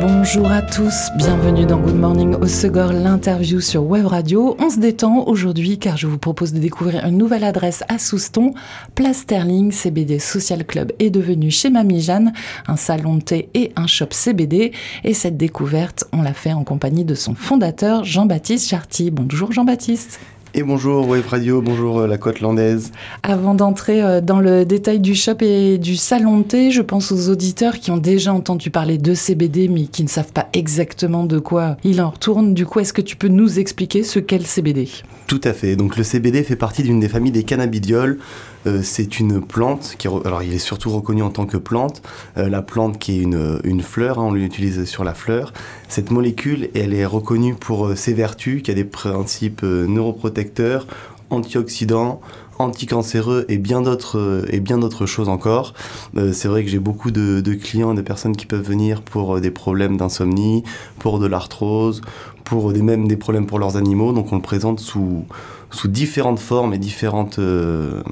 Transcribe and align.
Bonjour 0.00 0.50
à 0.50 0.62
tous, 0.62 1.10
bienvenue 1.18 1.66
dans 1.66 1.78
Good 1.78 1.96
Morning 1.96 2.34
au 2.36 2.46
Segor, 2.46 2.94
l'interview 2.94 3.60
sur 3.60 3.84
Web 3.84 4.06
Radio. 4.06 4.56
On 4.58 4.70
se 4.70 4.78
détend 4.78 5.24
aujourd'hui 5.26 5.78
car 5.78 5.98
je 5.98 6.06
vous 6.06 6.16
propose 6.16 6.54
de 6.54 6.58
découvrir 6.58 7.04
une 7.04 7.18
nouvelle 7.18 7.44
adresse 7.44 7.84
à 7.88 7.98
Souston. 7.98 8.54
Place 8.94 9.18
Sterling, 9.18 9.70
CBD 9.70 10.18
Social 10.18 10.64
Club 10.64 10.92
est 10.98 11.10
devenu 11.10 11.50
chez 11.50 11.68
Mamie 11.68 12.00
Jeanne, 12.00 12.32
un 12.68 12.76
salon 12.76 13.16
de 13.16 13.20
thé 13.20 13.50
et 13.52 13.72
un 13.76 13.86
shop 13.86 14.12
CBD. 14.12 14.72
Et 15.04 15.12
cette 15.12 15.36
découverte, 15.36 16.04
on 16.14 16.22
l'a 16.22 16.32
fait 16.32 16.54
en 16.54 16.64
compagnie 16.64 17.04
de 17.04 17.14
son 17.14 17.34
fondateur 17.34 18.02
Jean-Baptiste 18.02 18.70
Charty. 18.70 19.10
Bonjour 19.10 19.52
Jean-Baptiste. 19.52 20.20
Et 20.54 20.62
bonjour 20.62 21.08
Wave 21.08 21.26
Radio, 21.26 21.62
bonjour 21.62 22.00
euh, 22.00 22.06
la 22.06 22.18
côte 22.18 22.40
landaise. 22.40 22.92
Avant 23.22 23.54
d'entrer 23.54 24.02
euh, 24.02 24.20
dans 24.20 24.38
le 24.38 24.66
détail 24.66 25.00
du 25.00 25.14
shop 25.14 25.36
et 25.40 25.78
du 25.78 25.96
salon 25.96 26.40
de 26.40 26.42
thé, 26.42 26.70
je 26.70 26.82
pense 26.82 27.10
aux 27.10 27.30
auditeurs 27.30 27.78
qui 27.78 27.90
ont 27.90 27.96
déjà 27.96 28.34
entendu 28.34 28.68
parler 28.68 28.98
de 28.98 29.14
CBD 29.14 29.68
mais 29.68 29.84
qui 29.84 30.02
ne 30.02 30.10
savent 30.10 30.30
pas 30.30 30.48
exactement 30.52 31.24
de 31.24 31.38
quoi 31.38 31.78
il 31.84 32.02
en 32.02 32.10
retourne. 32.10 32.52
Du 32.52 32.66
coup, 32.66 32.80
est-ce 32.80 32.92
que 32.92 33.00
tu 33.00 33.16
peux 33.16 33.28
nous 33.28 33.58
expliquer 33.58 34.02
ce 34.02 34.18
qu'est 34.18 34.36
le 34.36 34.44
CBD 34.44 34.90
Tout 35.26 35.40
à 35.42 35.54
fait. 35.54 35.74
Donc 35.74 35.96
le 35.96 36.04
CBD 36.04 36.42
fait 36.42 36.56
partie 36.56 36.82
d'une 36.82 37.00
des 37.00 37.08
familles 37.08 37.32
des 37.32 37.44
cannabidioles. 37.44 38.18
Euh, 38.66 38.80
c'est 38.82 39.18
une 39.18 39.40
plante 39.40 39.96
qui, 39.98 40.08
alors 40.08 40.42
il 40.42 40.52
est 40.52 40.58
surtout 40.58 40.90
reconnu 40.90 41.22
en 41.22 41.30
tant 41.30 41.46
que 41.46 41.56
plante. 41.56 42.02
la 42.36 42.62
plante 42.62 42.98
qui 42.98 43.18
est 43.18 43.22
une, 43.22 43.60
une 43.64 43.82
fleur, 43.82 44.18
hein, 44.18 44.24
on 44.24 44.32
l'utilise 44.32 44.84
sur 44.84 45.04
la 45.04 45.14
fleur. 45.14 45.52
Cette 45.88 46.10
molécule, 46.10 46.70
elle 46.74 46.94
est 46.94 47.06
reconnue 47.06 47.54
pour 47.54 47.96
ses 47.96 48.14
vertus, 48.14 48.62
qui 48.62 48.70
a 48.70 48.74
des 48.74 48.84
principes 48.84 49.62
neuroprotecteurs, 49.62 50.86
antioxydants, 51.30 52.20
anticancéreux 52.58 53.44
et 53.48 53.58
bien 53.58 53.82
d'autres 53.82 54.44
et 54.50 54.60
bien 54.60 54.78
d'autres 54.78 55.06
choses 55.06 55.28
encore. 55.28 55.74
Euh, 56.16 56.32
c'est 56.32 56.48
vrai 56.48 56.64
que 56.64 56.70
j'ai 56.70 56.78
beaucoup 56.78 57.10
de, 57.10 57.40
de, 57.40 57.54
clients, 57.54 57.94
de 57.94 58.02
personnes 58.02 58.36
qui 58.36 58.46
peuvent 58.46 58.66
venir 58.66 59.02
pour 59.02 59.40
des 59.40 59.50
problèmes 59.50 59.96
d'insomnie, 59.96 60.62
pour 60.98 61.18
de 61.18 61.26
l'arthrose, 61.26 62.00
pour 62.44 62.72
des, 62.72 62.82
même 62.82 63.08
des 63.08 63.16
problèmes 63.16 63.46
pour 63.46 63.58
leurs 63.58 63.76
animaux. 63.76 64.12
Donc 64.12 64.32
on 64.32 64.36
le 64.36 64.42
présente 64.42 64.80
sous 64.80 65.24
sous 65.72 65.88
différentes 65.88 66.38
formes 66.38 66.74
et 66.74 66.78
différents 66.78 67.28
euh, 67.38 68.02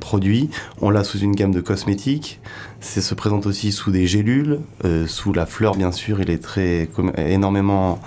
produits. 0.00 0.50
On 0.80 0.90
l'a 0.90 1.04
sous 1.04 1.18
une 1.18 1.34
gamme 1.34 1.52
de 1.52 1.60
cosmétiques. 1.60 2.40
Ça 2.80 3.00
se 3.00 3.14
présente 3.14 3.46
aussi 3.46 3.72
sous 3.72 3.90
des 3.90 4.06
gélules, 4.06 4.60
euh, 4.84 5.06
sous 5.06 5.32
la 5.32 5.46
fleur 5.46 5.74
bien 5.76 5.92
sûr. 5.92 6.20
Il 6.20 6.30
est 6.30 6.42
très 6.42 6.88
énormément 7.16 8.00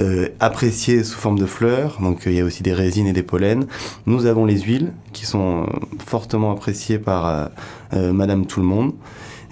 euh, 0.00 0.28
apprécié 0.40 1.04
sous 1.04 1.18
forme 1.18 1.38
de 1.38 1.46
fleurs. 1.46 1.98
Donc 2.00 2.22
il 2.26 2.32
y 2.32 2.40
a 2.40 2.44
aussi 2.44 2.62
des 2.62 2.72
résines 2.72 3.06
et 3.06 3.12
des 3.12 3.22
pollens. 3.22 3.66
Nous 4.06 4.26
avons 4.26 4.46
les 4.46 4.60
huiles 4.60 4.92
qui 5.12 5.26
sont 5.26 5.66
fortement 6.04 6.52
appréciées 6.52 6.98
par 6.98 7.50
Madame 7.92 8.46
Tout 8.46 8.60
le 8.60 8.66
Monde 8.66 8.92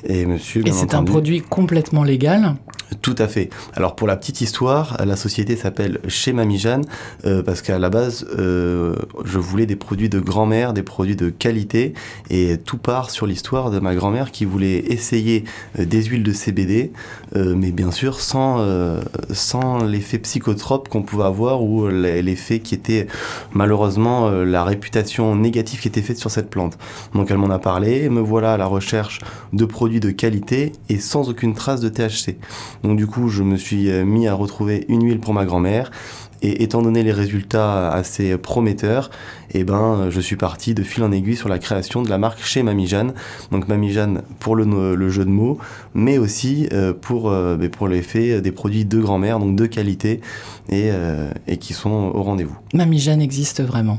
et 0.05 0.27
Monsieur. 0.27 0.67
Et 0.67 0.73
c'est 0.73 0.95
un 0.95 1.05
produit 1.05 1.41
complètement 1.41 2.05
légal. 2.05 2.57
Tout 3.03 3.17
à 3.19 3.27
fait. 3.27 3.51
Alors 3.75 3.97
pour 3.97 4.07
la 4.07 4.17
petite 4.17 4.41
histoire, 4.41 4.97
la 5.05 5.17
société 5.17 5.57
s'appelle 5.57 6.01
Chez 6.07 6.33
Mamie 6.33 6.59
Jeanne 6.59 6.85
euh, 7.25 7.43
parce 7.43 7.61
qu'à 7.61 7.79
la 7.79 7.91
base, 7.91 8.27
euh, 8.39 8.95
je 9.25 9.39
voulais 9.39 9.67
des 9.67 9.75
produits 9.77 10.09
de 10.09 10.21
grand-mère, 10.21 10.73
des 10.73 10.85
produits 10.85 11.17
de 11.17 11.31
qualité 11.31 11.95
et 12.31 12.59
tout 12.59 12.79
part 12.79 13.11
sur 13.11 13.27
l'histoire 13.27 13.71
de 13.71 13.81
ma 13.81 13.95
grand-mère 13.95 14.31
qui 14.31 14.45
voulait 14.45 14.79
essayer 14.93 15.45
euh, 15.79 15.85
des 15.85 16.05
huiles 16.05 16.23
de 16.23 16.33
CBD, 16.33 16.93
euh, 17.35 17.55
mais 17.57 17.73
bien 17.73 17.91
sûr 17.91 18.21
sans, 18.21 18.65
sans 19.31 19.85
l'effet 19.85 20.19
psychotrope 20.19 20.89
qu'on 20.89 21.03
pouvait 21.03 21.25
avoir 21.25 21.63
ou 21.63 21.89
l'effet 21.89 22.61
qui 22.61 22.75
était 22.75 23.07
malheureusement 23.53 24.31
la 24.31 24.65
réputation 24.65 25.35
négative 25.35 25.81
qui 25.81 25.89
était 25.89 26.03
faite 26.03 26.19
sur 26.19 26.31
cette 26.31 26.51
plante. 26.51 26.79
Donc 27.15 27.31
elle 27.31 27.39
m'en 27.39 27.51
a 27.51 27.59
parlé 27.59 28.09
me 28.09 28.21
voilà 28.21 28.55
à 28.55 28.57
la 28.57 28.67
recherche 28.67 29.21
de 29.53 29.65
produits 29.65 30.01
de 30.01 30.11
qualité 30.11 30.73
et 30.89 30.99
sans 30.99 31.29
aucune 31.29 31.55
trace 31.55 31.81
de 31.81 31.89
THC. 31.89 32.37
Donc 32.83 32.97
du 32.97 33.07
coup, 33.07 33.29
je 33.29 33.43
me 33.43 33.57
suis 33.57 33.91
mis 34.05 34.27
à 34.29 34.35
retrouver 34.35 34.85
une 34.89 35.05
huile 35.05 35.21
pour 35.21 35.35
ma 35.35 35.45
grand-mère. 35.45 35.91
Et 36.43 36.63
étant 36.63 36.83
donné 36.83 37.03
les 37.03 37.13
résultats 37.13 37.91
assez 37.91 38.37
prometteurs, 38.37 39.11
eh 39.55 39.65
ben, 39.65 40.09
je 40.11 40.21
suis 40.21 40.37
parti 40.37 40.75
de 40.75 40.83
fil 40.83 41.03
en 41.03 41.13
aiguille 41.13 41.37
sur 41.37 41.49
la 41.49 41.59
création 41.59 42.03
de 42.03 42.11
la 42.11 42.19
marque 42.19 42.43
chez 42.43 42.63
Mamie 42.63 42.87
Jeanne. 42.87 43.15
Donc 43.53 43.69
Mamie 43.69 43.93
Jeanne 43.93 44.23
pour 44.39 44.57
le, 44.57 45.09
jeu 45.09 45.25
de 45.25 45.31
mots, 45.31 45.59
mais 45.95 46.19
aussi 46.19 46.69
euh, 46.73 46.93
pour, 46.93 47.31
euh, 47.31 47.57
pour 47.71 47.89
l'effet 47.89 48.41
des 48.41 48.53
produits 48.53 48.85
de 48.85 49.01
grand-mère, 49.01 49.39
donc 49.39 49.57
de 49.57 49.67
qualité 49.67 50.21
et, 50.69 50.91
euh, 50.93 51.31
et 51.47 51.57
qui 51.59 51.73
sont 51.73 52.13
au 52.15 52.23
rendez-vous. 52.23 52.57
Mamie 52.75 52.99
Jeanne 52.99 53.23
existe 53.23 53.63
vraiment. 53.63 53.99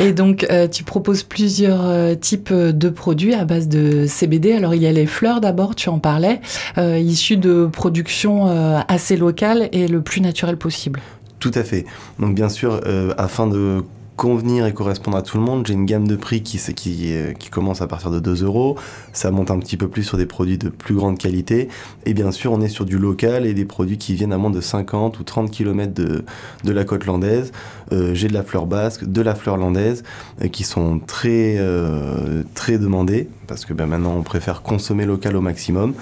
Et 0.00 0.12
donc 0.12 0.46
tu 0.72 0.84
proposes 0.84 1.22
plusieurs 1.22 2.18
types 2.18 2.52
de 2.52 2.88
produits 2.88 3.34
à 3.34 3.44
base 3.44 3.68
de 3.68 4.06
CBD. 4.06 4.52
Alors 4.52 4.74
il 4.74 4.82
y 4.82 4.86
a 4.86 4.92
les 4.92 5.06
fleurs 5.06 5.40
d'abord, 5.40 5.74
tu 5.74 5.88
en 5.88 5.98
parlais, 5.98 6.40
issues 6.76 7.36
de 7.36 7.66
production 7.66 8.46
assez 8.88 9.16
locale 9.16 9.68
et 9.72 9.86
le 9.86 10.00
plus 10.00 10.20
naturel 10.20 10.56
possible. 10.56 11.00
Tout 11.40 11.52
à 11.54 11.62
fait. 11.62 11.84
Donc 12.18 12.34
bien 12.34 12.48
sûr, 12.48 12.80
euh, 12.86 13.14
afin 13.16 13.46
de 13.46 13.84
convenir 14.18 14.66
et 14.66 14.74
correspondre 14.74 15.16
à 15.16 15.22
tout 15.22 15.38
le 15.38 15.44
monde, 15.44 15.64
j'ai 15.66 15.74
une 15.74 15.86
gamme 15.86 16.08
de 16.08 16.16
prix 16.16 16.42
qui, 16.42 16.60
qui 16.74 17.50
commence 17.50 17.80
à 17.80 17.86
partir 17.86 18.10
de 18.10 18.18
2 18.18 18.42
euros. 18.44 18.76
Ça 19.12 19.30
monte 19.30 19.52
un 19.52 19.58
petit 19.60 19.76
peu 19.76 19.86
plus 19.86 20.02
sur 20.02 20.18
des 20.18 20.26
produits 20.26 20.58
de 20.58 20.68
plus 20.68 20.96
grande 20.96 21.18
qualité. 21.18 21.68
Et 22.04 22.14
bien 22.14 22.32
sûr, 22.32 22.52
on 22.52 22.60
est 22.60 22.68
sur 22.68 22.84
du 22.84 22.98
local 22.98 23.46
et 23.46 23.54
des 23.54 23.64
produits 23.64 23.96
qui 23.96 24.14
viennent 24.14 24.32
à 24.32 24.38
moins 24.38 24.50
de 24.50 24.60
50 24.60 25.20
ou 25.20 25.22
30 25.22 25.52
km 25.52 25.92
de, 25.94 26.24
la 26.64 26.84
côte 26.84 27.06
landaise. 27.06 27.52
Euh, 27.92 28.12
j'ai 28.12 28.26
de 28.26 28.34
la 28.34 28.42
fleur 28.42 28.66
basque, 28.66 29.04
de 29.04 29.22
la 29.22 29.36
fleur 29.36 29.56
landaise, 29.56 30.02
euh, 30.42 30.48
qui 30.48 30.64
sont 30.64 30.98
très, 30.98 31.54
euh, 31.58 32.42
très 32.54 32.76
demandées 32.78 33.28
parce 33.48 33.64
que 33.64 33.72
ben, 33.72 33.86
maintenant 33.86 34.14
on 34.16 34.22
préfère 34.22 34.62
consommer 34.62 35.06
local 35.06 35.34
au 35.34 35.40
maximum. 35.40 35.94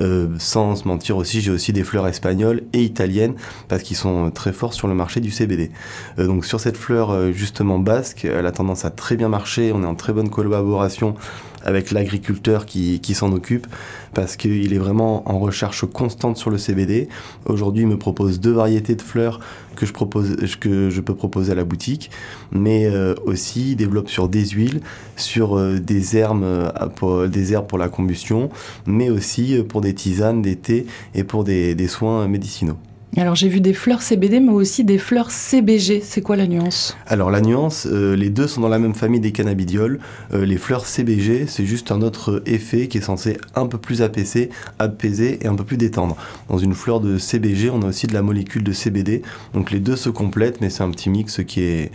Euh, 0.00 0.28
sans 0.38 0.74
se 0.74 0.88
mentir 0.88 1.16
aussi, 1.16 1.40
j'ai 1.40 1.52
aussi 1.52 1.72
des 1.72 1.84
fleurs 1.84 2.08
espagnoles 2.08 2.62
et 2.72 2.82
italiennes 2.82 3.34
parce 3.68 3.82
qu'ils 3.82 3.96
sont 3.96 4.30
très 4.30 4.52
forts 4.52 4.74
sur 4.74 4.88
le 4.88 4.94
marché 4.94 5.20
du 5.20 5.30
CBD. 5.30 5.70
Euh, 6.18 6.26
donc 6.26 6.44
sur 6.44 6.58
cette 6.58 6.76
fleur 6.76 7.10
euh, 7.10 7.30
justement 7.30 7.78
basque, 7.78 8.24
elle 8.24 8.46
a 8.46 8.52
tendance 8.52 8.84
à 8.84 8.90
très 8.90 9.16
bien 9.16 9.28
marcher. 9.28 9.70
On 9.72 9.82
est 9.84 9.86
en 9.86 9.94
très 9.94 10.12
bonne 10.12 10.30
collaboration 10.30 11.14
avec 11.64 11.90
l'agriculteur 11.90 12.66
qui, 12.66 13.00
s'en 13.14 13.32
occupe 13.32 13.66
parce 14.12 14.36
qu'il 14.36 14.72
est 14.72 14.78
vraiment 14.78 15.28
en 15.28 15.38
recherche 15.38 15.84
constante 15.86 16.36
sur 16.36 16.50
le 16.50 16.58
CBD. 16.58 17.08
Aujourd'hui, 17.46 17.82
il 17.82 17.88
me 17.88 17.98
propose 17.98 18.40
deux 18.40 18.52
variétés 18.52 18.94
de 18.94 19.02
fleurs 19.02 19.40
que 19.76 19.86
je, 19.86 21.00
peux 21.00 21.14
proposer 21.14 21.52
à 21.52 21.54
la 21.54 21.64
boutique, 21.64 22.10
mais 22.52 22.86
euh, 22.86 23.14
aussi 23.24 23.72
il 23.72 23.76
développe 23.76 24.08
sur 24.08 24.28
des 24.28 24.46
huiles, 24.46 24.80
sur 25.16 25.58
euh, 25.58 25.80
des, 25.80 26.16
herbes, 26.16 26.44
euh, 26.44 26.70
pour, 26.94 27.28
des 27.28 27.52
herbes 27.52 27.66
pour 27.66 27.78
la 27.78 27.88
combustion, 27.88 28.50
mais 28.86 29.10
aussi 29.10 29.56
pour 29.68 29.80
des 29.80 29.94
tisanes, 29.94 30.42
des 30.42 30.56
thés 30.56 30.86
et 31.14 31.24
pour 31.24 31.44
des 31.44 31.88
soins 31.88 32.28
médicinaux. 32.28 32.78
Alors 33.16 33.36
j'ai 33.36 33.48
vu 33.48 33.60
des 33.60 33.74
fleurs 33.74 34.02
CBD, 34.02 34.40
mais 34.40 34.50
aussi 34.50 34.82
des 34.82 34.98
fleurs 34.98 35.30
CBG. 35.30 36.00
C'est 36.02 36.20
quoi 36.20 36.34
la 36.34 36.48
nuance? 36.48 36.96
Alors 37.06 37.30
la 37.30 37.40
nuance, 37.40 37.86
euh, 37.88 38.16
les 38.16 38.28
deux 38.28 38.48
sont 38.48 38.60
dans 38.60 38.68
la 38.68 38.80
même 38.80 38.94
famille 38.94 39.20
des 39.20 39.30
cannabidioles. 39.30 40.00
Euh, 40.32 40.44
les 40.44 40.56
fleurs 40.56 40.84
CBG, 40.84 41.46
c'est 41.46 41.64
juste 41.64 41.92
un 41.92 42.02
autre 42.02 42.42
effet 42.44 42.88
qui 42.88 42.98
est 42.98 43.02
censé 43.02 43.38
un 43.54 43.66
peu 43.66 43.78
plus 43.78 44.02
apaiser, 44.02 44.50
apaiser 44.80 45.38
et 45.42 45.46
un 45.46 45.54
peu 45.54 45.62
plus 45.62 45.76
détendre. 45.76 46.16
Dans 46.48 46.58
une 46.58 46.74
fleur 46.74 46.98
de 46.98 47.16
CBG, 47.16 47.70
on 47.70 47.82
a 47.82 47.86
aussi 47.86 48.08
de 48.08 48.14
la 48.14 48.22
molécule 48.22 48.64
de 48.64 48.72
CBD. 48.72 49.22
Donc 49.52 49.70
les 49.70 49.78
deux 49.78 49.96
se 49.96 50.08
complètent, 50.08 50.60
mais 50.60 50.68
c'est 50.68 50.82
un 50.82 50.90
petit 50.90 51.08
mix 51.08 51.40
qui 51.44 51.60
est, 51.60 51.92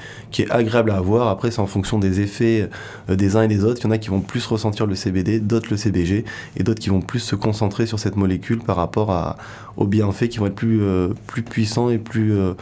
agréable 0.49 0.91
à 0.91 0.95
avoir. 0.95 1.27
Après, 1.27 1.51
c'est 1.51 1.59
en 1.59 1.67
fonction 1.67 1.99
des 1.99 2.21
effets 2.21 2.69
euh, 3.09 3.17
des 3.17 3.35
uns 3.35 3.41
et 3.41 3.49
des 3.49 3.65
autres. 3.65 3.81
Il 3.81 3.83
y 3.83 3.87
en 3.87 3.91
a 3.91 3.97
qui 3.97 4.09
vont 4.09 4.21
plus 4.21 4.45
ressentir 4.45 4.85
le 4.85 4.95
CBD, 4.95 5.41
d'autres 5.41 5.67
le 5.69 5.75
CBG, 5.75 6.23
et 6.55 6.63
d'autres 6.63 6.79
qui 6.79 6.89
vont 6.89 7.01
plus 7.01 7.19
se 7.19 7.35
concentrer 7.35 7.85
sur 7.85 7.99
cette 7.99 8.15
molécule 8.15 8.59
par 8.59 8.77
rapport 8.77 9.11
à, 9.11 9.35
aux 9.79 9.87
bienfaits 9.87 10.27
qui 10.27 10.37
vont 10.37 10.45
être 10.45 10.55
plus 10.55 10.81
plus 11.25 11.41
puissant 11.41 11.89
et 11.89 11.97
plus 11.97 12.33
euh, 12.33 12.53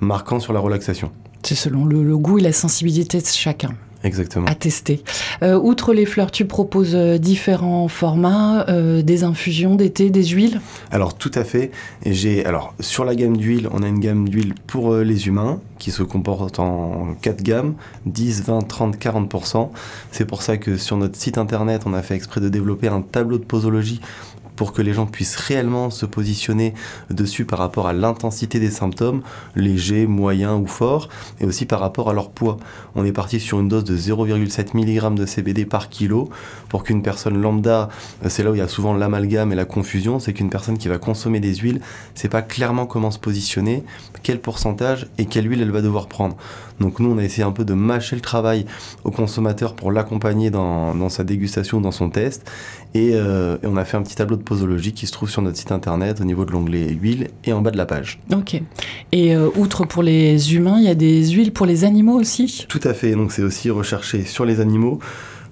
marquant 0.00 0.38
sur 0.38 0.52
la 0.52 0.60
relaxation. 0.60 1.10
C'est 1.42 1.54
selon 1.54 1.84
le, 1.84 2.04
le, 2.04 2.16
goût 2.16 2.38
et 2.38 2.42
la 2.42 2.52
sensibilité 2.52 3.20
de 3.20 3.26
chacun. 3.26 3.70
Exactement. 4.04 4.46
À 4.46 4.54
tester. 4.54 5.02
Euh, 5.42 5.58
outre 5.58 5.92
les 5.92 6.06
fleurs, 6.06 6.30
tu 6.30 6.44
proposes 6.44 6.94
euh, 6.94 7.18
différents 7.18 7.88
formats, 7.88 8.64
euh, 8.68 9.02
des 9.02 9.24
infusions, 9.24 9.74
des 9.74 9.90
thés, 9.90 10.10
des 10.10 10.24
huiles? 10.24 10.60
Alors 10.90 11.16
tout 11.16 11.30
à 11.34 11.44
fait. 11.44 11.70
J'ai 12.04 12.44
alors 12.44 12.74
sur 12.78 13.04
la 13.04 13.14
gamme 13.14 13.36
d'huile, 13.36 13.68
on 13.72 13.82
a 13.82 13.88
une 13.88 13.98
gamme 13.98 14.28
d'huile 14.28 14.54
pour 14.66 14.92
euh, 14.92 15.02
les 15.02 15.26
humains 15.26 15.60
qui 15.78 15.90
se 15.90 16.02
comporte 16.02 16.58
en 16.58 17.14
quatre 17.20 17.42
gammes, 17.42 17.74
10, 18.06 18.44
20, 18.44 18.60
30, 18.68 18.96
40% 18.96 19.70
C'est 20.12 20.24
pour 20.24 20.42
ça 20.42 20.56
que 20.56 20.76
sur 20.76 20.96
notre 20.96 21.16
site 21.16 21.36
internet, 21.36 21.82
on 21.86 21.92
a 21.92 22.02
fait 22.02 22.14
exprès 22.14 22.40
de 22.40 22.48
développer 22.48 22.88
un 22.88 23.02
tableau 23.02 23.38
de 23.38 23.44
posologie 23.44 24.00
pour 24.56 24.72
que 24.72 24.82
les 24.82 24.92
gens 24.92 25.06
puissent 25.06 25.36
réellement 25.36 25.90
se 25.90 26.06
positionner 26.06 26.74
dessus 27.10 27.44
par 27.44 27.58
rapport 27.58 27.86
à 27.86 27.92
l'intensité 27.92 28.58
des 28.58 28.70
symptômes, 28.70 29.22
légers, 29.54 30.06
moyens 30.06 30.60
ou 30.60 30.66
forts, 30.66 31.08
et 31.40 31.44
aussi 31.44 31.66
par 31.66 31.80
rapport 31.80 32.10
à 32.10 32.14
leur 32.14 32.30
poids. 32.30 32.56
On 32.94 33.04
est 33.04 33.12
parti 33.12 33.38
sur 33.38 33.60
une 33.60 33.68
dose 33.68 33.84
de 33.84 33.96
0,7 33.96 34.74
mg 34.74 35.14
de 35.14 35.26
CBD 35.26 35.66
par 35.66 35.88
kilo 35.88 36.30
pour 36.68 36.82
qu'une 36.82 37.02
personne 37.02 37.40
lambda, 37.40 37.88
c'est 38.28 38.42
là 38.42 38.50
où 38.50 38.54
il 38.54 38.58
y 38.58 38.62
a 38.62 38.68
souvent 38.68 38.94
l'amalgame 38.94 39.52
et 39.52 39.56
la 39.56 39.64
confusion, 39.64 40.18
c'est 40.18 40.32
qu'une 40.32 40.50
personne 40.50 40.78
qui 40.78 40.88
va 40.88 40.98
consommer 40.98 41.40
des 41.40 41.54
huiles, 41.54 41.80
sait 42.14 42.28
pas 42.28 42.42
clairement 42.42 42.86
comment 42.86 43.10
se 43.10 43.18
positionner, 43.18 43.84
quel 44.22 44.40
pourcentage 44.40 45.06
et 45.18 45.26
quelle 45.26 45.48
huile 45.48 45.62
elle 45.62 45.70
va 45.70 45.82
devoir 45.82 46.06
prendre. 46.06 46.36
Donc 46.80 47.00
nous, 47.00 47.10
on 47.10 47.18
a 47.18 47.24
essayé 47.24 47.42
un 47.42 47.52
peu 47.52 47.64
de 47.64 47.74
mâcher 47.74 48.16
le 48.16 48.22
travail 48.22 48.66
au 49.04 49.10
consommateur 49.10 49.74
pour 49.74 49.92
l'accompagner 49.92 50.50
dans, 50.50 51.08
sa 51.08 51.24
dégustation, 51.24 51.80
dans 51.80 51.90
son 51.90 52.10
test. 52.10 52.50
Euh, 52.94 53.58
et, 53.62 53.66
on 53.66 53.76
a 53.76 53.84
fait 53.84 53.96
un 53.96 54.02
petit 54.02 54.16
tableau 54.16 54.36
de 54.36 54.42
posologie 54.42 54.92
qui 54.92 55.06
se 55.06 55.12
trouve 55.12 55.30
sur 55.30 55.42
notre 55.42 55.56
site 55.56 55.72
internet 55.72 56.20
au 56.20 56.24
niveau 56.24 56.44
de 56.44 56.52
l'onglet 56.52 56.88
huile 56.88 57.28
et 57.44 57.52
en 57.52 57.60
bas 57.60 57.70
de 57.70 57.76
la 57.76 57.86
page. 57.86 58.20
Ok. 58.32 58.60
Et 59.12 59.34
euh, 59.34 59.48
outre 59.56 59.84
pour 59.84 60.02
les 60.02 60.54
humains, 60.54 60.76
il 60.78 60.84
y 60.84 60.88
a 60.88 60.94
des 60.94 61.28
huiles 61.30 61.52
pour 61.52 61.66
les 61.66 61.84
animaux 61.84 62.18
aussi? 62.18 62.66
Tout 62.68 62.80
à 62.84 62.94
fait. 62.94 63.12
Donc 63.12 63.32
c'est 63.32 63.42
aussi 63.42 63.70
recherché 63.70 64.24
sur 64.24 64.44
les 64.44 64.60
animaux 64.60 64.98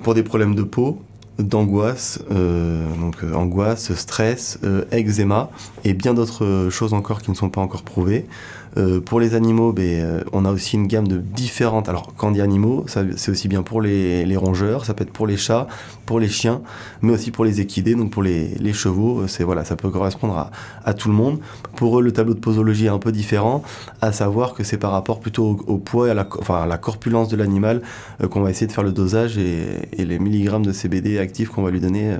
pour 0.02 0.14
des 0.14 0.22
problèmes 0.22 0.54
de 0.54 0.62
peau, 0.62 1.00
d'angoisse, 1.38 2.22
euh, 2.30 2.86
donc 3.00 3.16
angoisse, 3.34 3.92
stress, 3.94 4.58
eczéma 4.92 5.50
et 5.84 5.94
bien 5.94 6.14
d'autres 6.14 6.68
choses 6.70 6.94
encore 6.94 7.22
qui 7.22 7.30
ne 7.30 7.36
sont 7.36 7.50
pas 7.50 7.60
encore 7.60 7.82
prouvées. 7.82 8.26
Euh, 8.76 9.00
pour 9.00 9.20
les 9.20 9.34
animaux, 9.34 9.72
ben, 9.72 9.82
euh, 9.82 10.20
on 10.32 10.44
a 10.44 10.50
aussi 10.50 10.76
une 10.76 10.86
gamme 10.86 11.06
de 11.06 11.18
différentes. 11.18 11.88
Alors, 11.88 12.12
quand 12.16 12.28
on 12.28 12.30
dit 12.32 12.40
animaux, 12.40 12.84
c'est 12.88 13.30
aussi 13.30 13.48
bien 13.48 13.62
pour 13.62 13.80
les, 13.80 14.36
rongeurs, 14.36 14.84
ça 14.84 14.94
peut 14.94 15.04
être 15.04 15.12
pour 15.12 15.26
les 15.26 15.36
chats, 15.36 15.68
pour 16.06 16.18
les 16.18 16.28
chiens, 16.28 16.60
mais 17.02 17.12
aussi 17.12 17.30
pour 17.30 17.44
les 17.44 17.60
équidés, 17.60 17.94
donc 17.94 18.10
pour 18.10 18.22
les, 18.22 18.72
chevaux. 18.72 19.20
Euh, 19.20 19.28
c'est 19.28 19.44
voilà, 19.44 19.64
ça 19.64 19.76
peut 19.76 19.90
correspondre 19.90 20.50
à, 20.84 20.94
tout 20.94 21.08
le 21.08 21.14
monde. 21.14 21.38
Pour 21.76 21.98
eux, 21.98 22.02
le 22.02 22.12
tableau 22.12 22.34
de 22.34 22.40
posologie 22.40 22.86
est 22.86 22.88
un 22.88 22.98
peu 22.98 23.12
différent, 23.12 23.62
à 24.00 24.12
savoir 24.12 24.54
que 24.54 24.64
c'est 24.64 24.78
par 24.78 24.90
rapport 24.90 25.20
plutôt 25.20 25.60
au, 25.66 25.78
poids 25.78 26.08
et 26.08 26.10
à 26.10 26.14
la, 26.14 26.26
enfin, 26.38 26.66
la 26.66 26.78
corpulence 26.78 27.28
de 27.28 27.36
l'animal 27.36 27.82
qu'on 28.30 28.40
va 28.40 28.50
essayer 28.50 28.66
de 28.66 28.72
faire 28.72 28.84
le 28.84 28.92
dosage 28.92 29.38
et 29.38 30.04
les 30.04 30.18
milligrammes 30.18 30.64
de 30.64 30.72
CBD 30.72 31.18
actifs 31.18 31.48
qu'on 31.48 31.62
va 31.62 31.70
lui 31.70 31.80
donner 31.80 32.16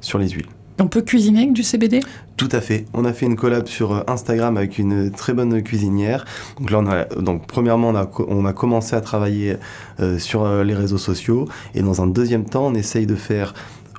sur 0.00 0.18
les 0.18 0.28
huiles. 0.28 0.48
On 0.80 0.88
peut 0.88 1.02
cuisiner 1.02 1.42
avec 1.42 1.52
du 1.52 1.62
CBD 1.62 2.00
Tout 2.36 2.48
à 2.50 2.60
fait. 2.60 2.86
On 2.94 3.04
a 3.04 3.12
fait 3.12 3.26
une 3.26 3.36
collab 3.36 3.68
sur 3.68 3.92
euh, 3.92 4.00
Instagram 4.08 4.56
avec 4.56 4.78
une 4.78 5.12
très 5.12 5.32
bonne 5.32 5.62
cuisinière. 5.62 6.24
Donc 6.58 6.70
là, 6.70 6.80
on 6.80 6.86
a, 6.86 7.04
donc 7.04 7.46
premièrement, 7.46 7.92
on 8.28 8.44
a, 8.44 8.52
commencé 8.52 8.96
à 8.96 9.00
travailler 9.00 9.56
euh, 10.00 10.18
sur 10.18 10.42
euh, 10.42 10.64
les 10.64 10.74
réseaux 10.74 10.98
sociaux. 10.98 11.46
Et 11.76 11.82
dans 11.82 12.02
un 12.02 12.08
deuxième 12.08 12.44
temps, 12.44 12.66
on 12.66 12.74
essaye 12.74 13.06
de 13.06 13.14
faire 13.14 13.54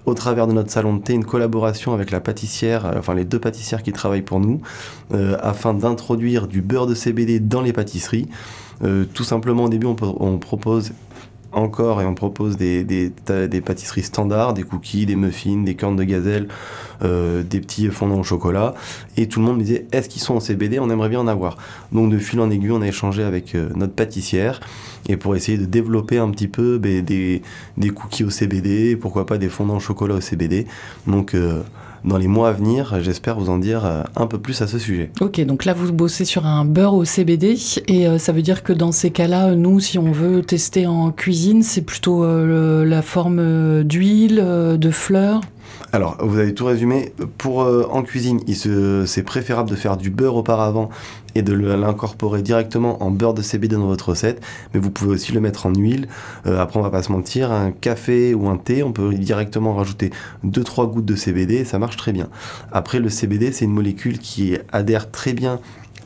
au 0.05 0.13
travers 0.13 0.47
de 0.47 0.53
notre 0.53 0.69
salon 0.69 0.97
de 0.97 1.01
thé 1.01 1.13
une 1.13 1.25
collaboration 1.25 1.93
avec 1.93 2.11
la 2.11 2.19
pâtissière, 2.19 2.93
enfin 2.95 3.15
les 3.15 3.25
deux 3.25 3.39
pâtissières 3.39 3.81
qui 3.81 3.91
travaillent 3.91 4.21
pour 4.21 4.39
nous, 4.39 4.61
afin 5.41 5.73
d'introduire 5.73 6.47
du 6.47 6.61
beurre 6.61 6.85
de 6.85 6.93
CBD 6.93 7.39
dans 7.39 7.63
les 7.63 7.73
pâtisseries. 7.73 8.27
tout 9.15 9.23
simplement 9.23 9.63
au 9.63 9.69
début 9.69 9.87
on 9.87 10.37
propose 10.37 10.91
encore 11.55 12.01
et 12.01 12.05
on 12.05 12.13
propose 12.13 12.57
des, 12.57 13.11
pâtisseries 13.65 14.03
standards, 14.03 14.53
des 14.53 14.63
cookies, 14.63 15.05
des 15.05 15.15
muffins, 15.15 15.63
des 15.63 15.75
cornes 15.75 15.95
de 15.95 16.03
gazelle, 16.03 16.47
euh, 17.03 17.43
des 17.43 17.59
petits 17.59 17.87
fondants 17.87 18.19
au 18.19 18.23
chocolat. 18.23 18.73
Et 19.17 19.27
tout 19.27 19.39
le 19.39 19.45
monde 19.45 19.57
me 19.57 19.63
disait 19.63 19.87
est-ce 19.91 20.09
qu'ils 20.09 20.21
sont 20.21 20.35
en 20.35 20.39
CBD 20.39 20.79
On 20.79 20.89
aimerait 20.89 21.09
bien 21.09 21.19
en 21.19 21.27
avoir. 21.27 21.57
Donc 21.91 22.11
de 22.11 22.17
fil 22.17 22.39
en 22.39 22.49
aiguille, 22.51 22.71
on 22.71 22.81
a 22.81 22.87
échangé 22.87 23.23
avec 23.23 23.55
euh, 23.55 23.69
notre 23.75 23.93
pâtissière 23.93 24.59
et 25.07 25.17
pour 25.17 25.35
essayer 25.35 25.57
de 25.57 25.65
développer 25.65 26.17
un 26.17 26.29
petit 26.29 26.47
peu 26.47 26.77
ben, 26.77 27.03
des, 27.03 27.41
cookies 27.93 28.23
au 28.23 28.29
CBD, 28.29 28.95
pourquoi 28.95 29.25
pas 29.25 29.37
des 29.37 29.49
fondants 29.49 29.77
au 29.77 29.79
chocolat 29.79 30.15
au 30.15 30.21
CBD. 30.21 30.65
Donc 31.07 31.33
euh, 31.33 31.61
dans 32.03 32.17
les 32.17 32.27
mois 32.27 32.49
à 32.49 32.51
venir, 32.51 33.01
j'espère 33.01 33.37
vous 33.37 33.49
en 33.49 33.57
dire 33.57 33.85
euh, 33.85 34.03
un 34.15 34.27
peu 34.27 34.37
plus 34.39 34.61
à 34.61 34.67
ce 34.67 34.79
sujet. 34.79 35.11
Ok, 35.21 35.39
donc 35.45 35.65
là 35.65 35.73
vous 35.73 35.91
bossez 35.91 36.25
sur 36.25 36.45
un 36.45 36.65
beurre 36.65 36.95
au 36.95 37.05
CBD 37.05 37.55
et 37.87 38.07
euh, 38.07 38.17
ça 38.17 38.31
veut 38.31 38.41
dire 38.41 38.63
que 38.63 38.73
dans 38.73 38.91
ces 38.91 39.11
cas-là, 39.11 39.55
nous, 39.55 39.79
si 39.79 39.97
on 39.99 40.11
veut 40.11 40.41
tester 40.41 40.87
en 40.87 41.11
cuisine, 41.11 41.61
c'est 41.63 41.83
plutôt 41.83 42.25
la 42.25 43.01
forme 43.01 43.83
d'huile, 43.83 44.35
de 44.35 44.91
fleurs 44.91 45.41
alors, 45.91 46.17
vous 46.19 46.39
avez 46.39 46.53
tout 46.53 46.65
résumé. 46.65 47.13
Pour 47.37 47.59
en 47.59 48.01
cuisine, 48.03 48.41
c'est 49.05 49.23
préférable 49.23 49.69
de 49.69 49.75
faire 49.75 49.97
du 49.97 50.09
beurre 50.09 50.35
auparavant 50.35 50.89
et 51.35 51.41
de 51.41 51.53
l'incorporer 51.53 52.41
directement 52.41 53.03
en 53.03 53.11
beurre 53.11 53.33
de 53.33 53.41
CBD 53.41 53.75
dans 53.75 53.87
votre 53.87 54.09
recette. 54.09 54.41
Mais 54.73 54.79
vous 54.79 54.89
pouvez 54.89 55.11
aussi 55.11 55.33
le 55.33 55.41
mettre 55.41 55.65
en 55.65 55.73
huile. 55.73 56.07
Euh, 56.47 56.59
après, 56.59 56.79
on 56.79 56.83
va 56.83 56.89
pas 56.89 57.03
se 57.03 57.11
mentir, 57.11 57.51
un 57.51 57.71
café 57.71 58.33
ou 58.33 58.47
un 58.47 58.57
thé, 58.57 58.83
on 58.83 58.93
peut 58.93 59.13
directement 59.13 59.75
rajouter 59.75 60.11
2-3 60.45 60.89
gouttes 60.89 61.05
de 61.05 61.15
CBD 61.15 61.55
et 61.55 61.65
ça 61.65 61.77
marche 61.77 61.97
très 61.97 62.13
bien. 62.13 62.29
Après, 62.71 62.99
le 62.99 63.09
CBD, 63.09 63.51
c'est 63.51 63.65
une 63.65 63.73
molécule 63.73 64.17
qui 64.17 64.57
adhère 64.71 65.11
très 65.11 65.33
bien 65.33 65.59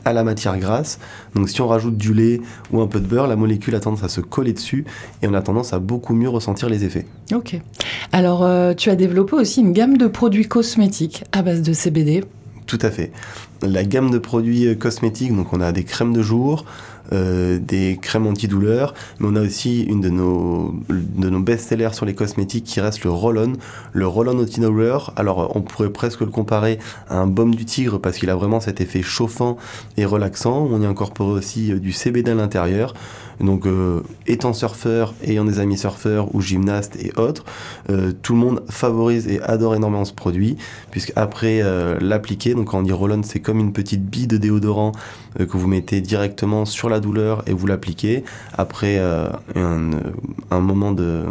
à 0.04 0.12
la 0.12 0.24
matière 0.24 0.58
grasse. 0.58 0.98
Donc 1.34 1.48
si 1.48 1.60
on 1.60 1.68
rajoute 1.68 1.96
du 1.96 2.14
lait 2.14 2.40
ou 2.72 2.80
un 2.80 2.86
peu 2.86 3.00
de 3.00 3.06
beurre, 3.06 3.26
la 3.26 3.36
molécule 3.36 3.74
a 3.74 3.80
tendance 3.80 4.02
à 4.02 4.08
se 4.08 4.20
coller 4.20 4.52
dessus 4.52 4.84
et 5.22 5.28
on 5.28 5.34
a 5.34 5.42
tendance 5.42 5.72
à 5.72 5.78
beaucoup 5.78 6.14
mieux 6.14 6.28
ressentir 6.28 6.68
les 6.68 6.84
effets. 6.84 7.06
Ok. 7.32 7.60
Alors 8.12 8.42
euh, 8.42 8.74
tu 8.74 8.90
as 8.90 8.96
développé 8.96 9.34
aussi 9.34 9.60
une 9.60 9.72
gamme 9.72 9.96
de 9.96 10.06
produits 10.06 10.48
cosmétiques 10.48 11.24
à 11.32 11.42
base 11.42 11.62
de 11.62 11.72
CBD. 11.72 12.24
Tout 12.66 12.78
à 12.82 12.90
fait. 12.90 13.10
La 13.62 13.84
gamme 13.84 14.10
de 14.10 14.18
produits 14.18 14.68
euh, 14.68 14.74
cosmétiques, 14.74 15.34
donc 15.34 15.52
on 15.52 15.60
a 15.60 15.72
des 15.72 15.84
crèmes 15.84 16.12
de 16.12 16.22
jour, 16.22 16.64
euh, 17.12 17.58
des 17.58 17.98
crèmes 18.00 18.26
antidouleurs, 18.26 18.94
mais 19.18 19.28
on 19.30 19.36
a 19.36 19.40
aussi 19.40 19.82
une 19.82 20.00
de 20.00 20.10
nos, 20.10 20.74
de 20.88 21.28
nos 21.28 21.40
best-sellers 21.40 21.92
sur 21.92 22.06
les 22.06 22.14
cosmétiques 22.14 22.64
qui 22.64 22.80
reste 22.80 23.04
le 23.04 23.10
Roll-On. 23.10 23.54
Le 23.92 24.06
Roll-On 24.06 24.38
Antidouleur, 24.40 25.12
alors 25.16 25.56
on 25.56 25.62
pourrait 25.62 25.90
presque 25.90 26.20
le 26.20 26.26
comparer 26.26 26.78
à 27.08 27.18
un 27.18 27.26
baume 27.26 27.54
du 27.54 27.64
tigre 27.64 27.98
parce 27.98 28.18
qu'il 28.18 28.30
a 28.30 28.36
vraiment 28.36 28.60
cet 28.60 28.80
effet 28.80 29.02
chauffant 29.02 29.56
et 29.96 30.04
relaxant. 30.04 30.68
On 30.70 30.80
y 30.80 30.86
incorpore 30.86 31.28
aussi 31.28 31.72
euh, 31.72 31.78
du 31.78 31.92
CBD 31.92 32.30
à 32.30 32.34
l'intérieur. 32.34 32.94
Donc, 33.40 33.66
euh, 33.66 34.00
étant 34.26 34.52
surfeur, 34.52 35.14
ayant 35.24 35.44
des 35.44 35.60
amis 35.60 35.78
surfeurs 35.78 36.34
ou 36.34 36.40
gymnastes 36.40 36.96
et 36.96 37.12
autres, 37.18 37.44
euh, 37.88 38.12
tout 38.22 38.34
le 38.34 38.38
monde 38.38 38.62
favorise 38.68 39.26
et 39.28 39.40
adore 39.42 39.74
énormément 39.74 40.04
ce 40.04 40.12
produit, 40.12 40.56
puisque 40.90 41.12
après 41.16 41.60
euh, 41.62 41.96
l'appliquer, 42.00 42.54
donc 42.54 42.68
quand 42.68 42.78
on 42.78 42.82
dit 42.82 42.92
roll-on, 42.92 43.22
c'est 43.22 43.40
comme 43.40 43.58
une 43.58 43.72
petite 43.72 44.04
bille 44.04 44.26
de 44.26 44.36
déodorant 44.36 44.92
que 45.38 45.56
vous 45.56 45.68
mettez 45.68 46.00
directement 46.00 46.64
sur 46.64 46.88
la 46.88 46.98
douleur 46.98 47.44
et 47.46 47.52
vous 47.52 47.68
l'appliquez. 47.68 48.24
Après 48.58 48.98
un, 48.98 50.60
moment 50.60 50.90
de, 50.90 51.24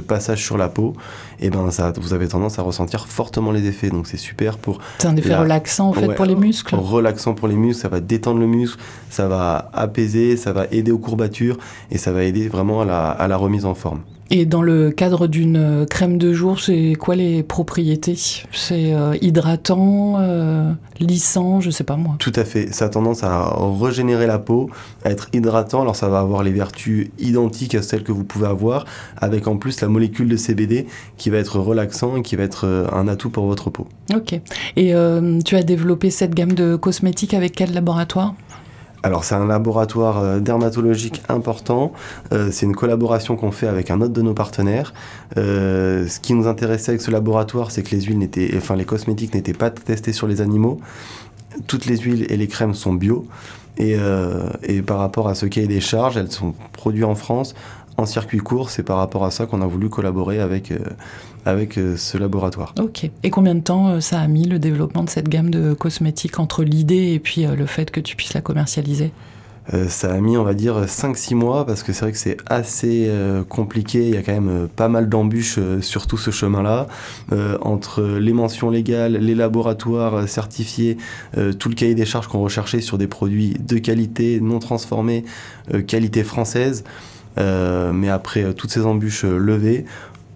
passage 0.00 0.42
sur 0.42 0.56
la 0.56 0.68
peau, 0.68 0.94
et 1.40 1.46
eh 1.46 1.50
ben 1.50 1.70
ça, 1.70 1.92
vous 2.00 2.14
avez 2.14 2.28
tendance 2.28 2.58
à 2.58 2.62
ressentir 2.62 3.06
fortement 3.06 3.52
les 3.52 3.66
effets. 3.66 3.90
Donc 3.90 4.06
c'est 4.06 4.16
super 4.16 4.56
pour. 4.56 4.78
C'est 4.98 5.08
un 5.08 5.16
effet 5.16 5.34
relaxant 5.34 5.90
en 5.90 5.92
fait 5.92 6.14
pour 6.14 6.24
les 6.24 6.36
muscles. 6.36 6.74
Relaxant 6.74 7.34
pour 7.34 7.48
les 7.48 7.54
muscles, 7.54 7.82
ça 7.82 7.88
va 7.88 8.00
détendre 8.00 8.40
le 8.40 8.46
muscle, 8.46 8.80
ça 9.10 9.28
va 9.28 9.70
apaiser, 9.74 10.38
ça 10.38 10.54
va 10.54 10.66
aider 10.70 10.90
aux 10.90 10.98
courbatures 10.98 11.43
et 11.90 11.98
ça 11.98 12.12
va 12.12 12.24
aider 12.24 12.48
vraiment 12.48 12.82
à 12.82 13.28
la, 13.28 13.36
remise 13.36 13.64
en 13.64 13.74
forme. 13.74 14.00
Et 14.30 14.46
dans 14.46 14.62
le 14.62 14.90
cadre 14.90 15.26
d'une 15.26 15.56
euh, 15.56 15.84
crème 15.84 16.16
de 16.16 16.32
jour, 16.32 16.58
c'est 16.58 16.94
quoi 16.98 17.14
les 17.14 17.42
propriétés? 17.42 18.16
C'est 18.52 18.94
euh, 18.94 19.16
hydratant, 19.20 20.16
euh, 20.18 20.72
lissant, 20.98 21.60
je 21.60 21.70
sais 21.70 21.84
pas 21.84 21.96
moi. 21.96 22.16
Tout 22.18 22.32
à 22.34 22.44
fait. 22.44 22.72
Ça 22.72 22.86
a 22.86 22.88
tendance 22.88 23.22
à 23.22 23.54
régénérer 23.80 24.26
la 24.26 24.38
peau, 24.38 24.70
à 25.04 25.10
être 25.10 25.28
hydratant. 25.34 25.82
Alors 25.82 25.94
ça 25.94 26.08
va 26.08 26.20
avoir 26.20 26.42
les 26.42 26.52
vertus 26.52 27.10
identiques 27.18 27.74
à 27.74 27.82
celles 27.82 28.02
que 28.02 28.12
vous 28.12 28.24
pouvez 28.24 28.46
avoir, 28.46 28.86
avec 29.18 29.46
en 29.46 29.56
plus 29.56 29.80
la 29.82 29.88
molécule 29.88 30.28
de 30.28 30.36
CBD 30.36 30.86
qui 31.18 31.28
va 31.28 31.36
être 31.36 31.58
relaxant 31.58 32.16
et 32.16 32.22
qui 32.22 32.34
va 32.34 32.44
être 32.44 32.88
un 32.92 33.06
atout 33.08 33.30
pour 33.30 33.44
votre 33.44 33.68
peau. 33.68 33.86
Ok. 34.14 34.40
Et 34.76 34.94
tu 35.44 35.56
as 35.56 35.62
développé 35.62 36.10
cette 36.10 36.34
gamme 36.34 36.52
de 36.52 36.76
cosmétiques 36.76 37.34
avec 37.34 37.54
quel 37.54 37.74
laboratoire? 37.74 38.34
Alors 39.04 39.22
c'est 39.22 39.34
un 39.34 39.46
laboratoire 39.46 40.18
euh, 40.18 40.40
dermatologique 40.40 41.22
important. 41.28 41.92
Euh, 42.32 42.48
c'est 42.50 42.64
une 42.64 42.74
collaboration 42.74 43.36
qu'on 43.36 43.50
fait 43.50 43.66
avec 43.66 43.90
un 43.90 44.00
autre 44.00 44.14
de 44.14 44.22
nos 44.22 44.32
partenaires. 44.32 44.94
Euh, 45.36 46.08
ce 46.08 46.20
qui 46.20 46.32
nous 46.32 46.46
intéressait 46.48 46.92
avec 46.92 47.02
ce 47.02 47.10
laboratoire, 47.10 47.70
c'est 47.70 47.82
que 47.82 47.94
les 47.94 48.00
huiles 48.00 48.18
n'étaient, 48.18 48.54
enfin 48.56 48.76
les 48.76 48.86
cosmétiques 48.86 49.34
n'étaient 49.34 49.52
pas 49.52 49.70
testés 49.70 50.14
sur 50.14 50.26
les 50.26 50.40
animaux. 50.40 50.80
Toutes 51.66 51.84
les 51.84 51.98
huiles 51.98 52.24
et 52.30 52.38
les 52.38 52.48
crèmes 52.48 52.72
sont 52.72 52.94
bio. 52.94 53.26
Et, 53.76 53.96
et 54.62 54.82
par 54.82 54.98
rapport 54.98 55.26
à 55.26 55.34
ce 55.34 55.46
cahier 55.46 55.66
des 55.66 55.80
charges, 55.80 56.16
elles 56.16 56.30
sont 56.30 56.54
produites 56.72 57.02
en 57.02 57.16
France 57.16 57.56
en 57.96 58.06
circuit 58.06 58.38
court. 58.38 58.70
C'est 58.70 58.82
par 58.82 58.98
rapport 58.98 59.24
à 59.24 59.30
ça 59.30 59.46
qu'on 59.46 59.62
a 59.62 59.66
voulu 59.66 59.88
collaborer 59.88 60.40
avec, 60.40 60.70
euh, 60.70 60.78
avec 61.44 61.78
euh, 61.78 61.96
ce 61.96 62.18
laboratoire. 62.18 62.74
Ok. 62.80 63.10
Et 63.22 63.30
combien 63.30 63.54
de 63.54 63.60
temps 63.60 63.88
euh, 63.88 64.00
ça 64.00 64.20
a 64.20 64.26
mis 64.26 64.44
le 64.44 64.58
développement 64.58 65.04
de 65.04 65.10
cette 65.10 65.28
gamme 65.28 65.50
de 65.50 65.74
cosmétiques 65.74 66.38
entre 66.38 66.64
l'idée 66.64 67.12
et 67.12 67.18
puis 67.18 67.46
le 67.46 67.66
fait 67.66 67.90
que 67.90 68.00
tu 68.00 68.16
puisses 68.16 68.34
la 68.34 68.40
commercialiser? 68.40 69.12
Ça 69.88 70.12
a 70.12 70.20
mis, 70.20 70.36
on 70.36 70.44
va 70.44 70.52
dire, 70.52 70.84
5-6 70.84 71.34
mois 71.34 71.64
parce 71.64 71.82
que 71.82 71.94
c'est 71.94 72.02
vrai 72.02 72.12
que 72.12 72.18
c'est 72.18 72.36
assez 72.44 73.10
compliqué. 73.48 74.06
Il 74.06 74.14
y 74.14 74.18
a 74.18 74.22
quand 74.22 74.38
même 74.38 74.68
pas 74.68 74.90
mal 74.90 75.08
d'embûches 75.08 75.58
sur 75.80 76.06
tout 76.06 76.18
ce 76.18 76.30
chemin-là. 76.30 76.86
entre 77.62 78.02
les 78.02 78.34
mentions 78.34 78.68
légales, 78.68 79.16
les 79.16 79.34
laboratoires 79.34 80.28
certifiés, 80.28 80.98
tout 81.58 81.70
le 81.70 81.74
cahier 81.74 81.94
des 81.94 82.04
charges 82.04 82.26
qu'on 82.26 82.42
recherchait 82.42 82.82
sur 82.82 82.98
des 82.98 83.06
produits 83.06 83.56
de 83.58 83.78
qualité, 83.78 84.38
non 84.38 84.58
transformés, 84.58 85.24
qualité 85.86 86.24
française. 86.24 86.84
Euh, 87.38 87.92
mais 87.92 88.08
après 88.08 88.44
euh, 88.44 88.52
toutes 88.52 88.70
ces 88.70 88.84
embûches 88.84 89.24
euh, 89.24 89.36
levées, 89.36 89.84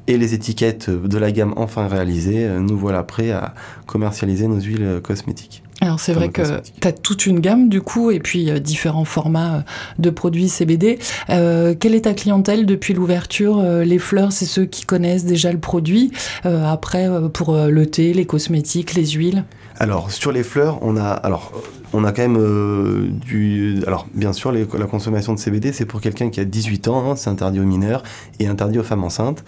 et 0.06 0.16
les 0.16 0.32
étiquettes 0.32 0.88
de 0.88 1.18
la 1.18 1.30
gamme 1.30 1.52
enfin 1.56 1.86
réalisées, 1.86 2.48
nous 2.48 2.78
voilà 2.78 3.02
prêts 3.02 3.30
à 3.30 3.54
commercialiser 3.84 4.48
nos 4.48 4.58
huiles 4.58 5.00
cosmétiques. 5.02 5.62
Alors 5.80 6.00
c'est 6.00 6.12
vrai 6.12 6.28
que 6.28 6.42
tu 6.80 6.88
as 6.88 6.92
toute 6.92 7.26
une 7.26 7.40
gamme 7.40 7.68
du 7.68 7.80
coup 7.80 8.10
et 8.10 8.18
puis 8.18 8.50
euh, 8.50 8.58
différents 8.58 9.04
formats 9.04 9.64
de 9.98 10.10
produits 10.10 10.48
CBD. 10.48 10.98
Euh, 11.30 11.74
quelle 11.78 11.94
est 11.94 12.02
ta 12.02 12.14
clientèle 12.14 12.66
depuis 12.66 12.94
l'ouverture 12.94 13.62
Les 13.62 13.98
fleurs, 13.98 14.32
c'est 14.32 14.46
ceux 14.46 14.64
qui 14.64 14.84
connaissent 14.84 15.24
déjà 15.24 15.52
le 15.52 15.58
produit. 15.58 16.10
après, 16.44 17.08
pour 17.32 17.54
le 17.56 17.86
thé, 17.86 18.12
les 18.12 18.24
cosmétiques, 18.24 18.94
les 18.94 19.06
huiles? 19.06 19.44
Alors 19.80 20.10
sur 20.10 20.32
les 20.32 20.42
fleurs, 20.42 20.78
on 20.82 20.96
a 20.96 21.08
alors 21.08 21.52
on 21.92 22.04
a 22.04 22.12
quand 22.12 22.22
même 22.22 22.36
euh, 22.38 23.08
du 23.10 23.80
alors 23.86 24.06
bien 24.12 24.32
sûr 24.32 24.52
la 24.52 24.86
consommation 24.86 25.32
de 25.32 25.38
CBD 25.38 25.72
c'est 25.72 25.86
pour 25.86 26.00
quelqu'un 26.00 26.30
qui 26.30 26.40
a 26.40 26.44
18 26.44 26.88
ans, 26.88 27.10
hein, 27.10 27.16
c'est 27.16 27.30
interdit 27.30 27.60
aux 27.60 27.64
mineurs 27.64 28.02
et 28.40 28.48
interdit 28.48 28.78
aux 28.78 28.84
femmes 28.84 29.04
enceintes. 29.04 29.44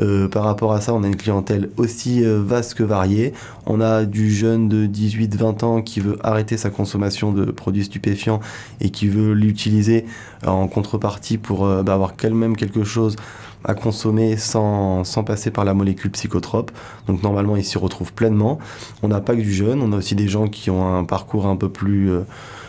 Euh, 0.00 0.28
par 0.28 0.44
rapport 0.44 0.72
à 0.72 0.80
ça, 0.80 0.94
on 0.94 1.02
a 1.02 1.06
une 1.06 1.16
clientèle 1.16 1.70
aussi 1.76 2.24
euh, 2.24 2.42
vaste 2.42 2.74
que 2.74 2.82
variée. 2.82 3.32
On 3.66 3.80
a 3.80 4.04
du 4.04 4.30
jeune 4.30 4.68
de 4.68 4.86
18-20 4.86 5.64
ans 5.64 5.82
qui 5.82 6.00
veut 6.00 6.18
arrêter 6.22 6.56
sa 6.56 6.70
consommation 6.70 7.32
de 7.32 7.44
produits 7.50 7.84
stupéfiants 7.84 8.40
et 8.80 8.90
qui 8.90 9.08
veut 9.08 9.32
l'utiliser 9.32 10.06
en 10.46 10.66
contrepartie 10.66 11.38
pour 11.38 11.66
bah, 11.66 11.94
avoir 11.94 12.16
quand 12.16 12.30
même 12.30 12.56
quelque 12.56 12.84
chose 12.84 13.16
à 13.64 13.74
consommer 13.74 14.36
sans, 14.36 15.04
passer 15.24 15.50
par 15.50 15.64
la 15.64 15.74
molécule 15.74 16.10
psychotrope. 16.10 16.70
Donc 17.06 17.22
normalement, 17.22 17.56
ils 17.56 17.64
s'y 17.64 17.78
retrouvent 17.78 18.12
pleinement. 18.12 18.58
On 19.02 19.08
n'a 19.08 19.20
pas 19.20 19.34
que 19.34 19.40
du 19.40 19.52
jeune, 19.52 19.82
on 19.82 19.92
a 19.92 19.96
aussi 19.96 20.14
des 20.14 20.28
gens 20.28 20.48
qui 20.48 20.70
ont 20.70 20.96
un 20.96 21.04
parcours 21.04 21.46
un 21.46 21.56
peu 21.56 21.68
plus... 21.68 22.10
Euh, 22.10 22.22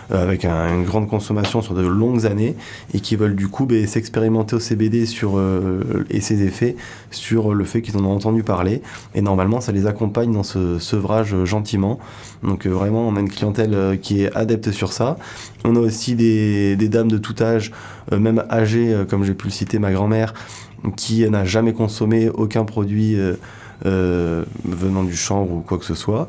avec 0.09 0.45
une 0.45 0.83
grande 0.83 1.09
consommation 1.09 1.61
sur 1.61 1.73
de 1.73 1.85
longues 1.85 2.25
années 2.25 2.55
et 2.93 2.99
qui 2.99 3.15
veulent 3.15 3.35
du 3.35 3.47
coup 3.47 3.65
ben, 3.65 3.85
s'expérimenter 3.87 4.55
au 4.55 4.59
CBD 4.59 5.05
euh, 5.23 6.03
et 6.09 6.21
ses 6.21 6.43
effets 6.43 6.75
sur 7.11 7.53
le 7.53 7.63
fait 7.65 7.81
qu'ils 7.81 7.97
en 7.97 8.05
ont 8.05 8.13
entendu 8.13 8.43
parler. 8.43 8.81
Et 9.15 9.21
normalement, 9.21 9.61
ça 9.61 9.71
les 9.71 9.85
accompagne 9.85 10.31
dans 10.31 10.43
ce 10.43 10.79
sevrage 10.79 11.43
gentiment. 11.45 11.99
Donc 12.43 12.65
euh, 12.65 12.69
vraiment, 12.69 13.07
on 13.07 13.15
a 13.15 13.19
une 13.19 13.29
clientèle 13.29 13.99
qui 14.01 14.23
est 14.23 14.35
adepte 14.35 14.71
sur 14.71 14.93
ça. 14.93 15.17
On 15.65 15.75
a 15.75 15.79
aussi 15.79 16.15
des, 16.15 16.75
des 16.75 16.89
dames 16.89 17.09
de 17.09 17.17
tout 17.17 17.35
âge, 17.41 17.71
même 18.11 18.43
âgées, 18.49 19.03
comme 19.09 19.23
j'ai 19.23 19.33
pu 19.33 19.47
le 19.47 19.51
citer, 19.51 19.79
ma 19.79 19.91
grand-mère, 19.91 20.33
qui 20.97 21.27
n'a 21.29 21.45
jamais 21.45 21.73
consommé 21.73 22.29
aucun 22.29 22.65
produit 22.65 23.17
euh, 23.85 23.93
euh, 23.93 24.43
venant 24.63 25.03
du 25.03 25.15
chanvre 25.15 25.53
ou 25.53 25.59
quoi 25.59 25.77
que 25.77 25.85
ce 25.85 25.95
soit, 25.95 26.27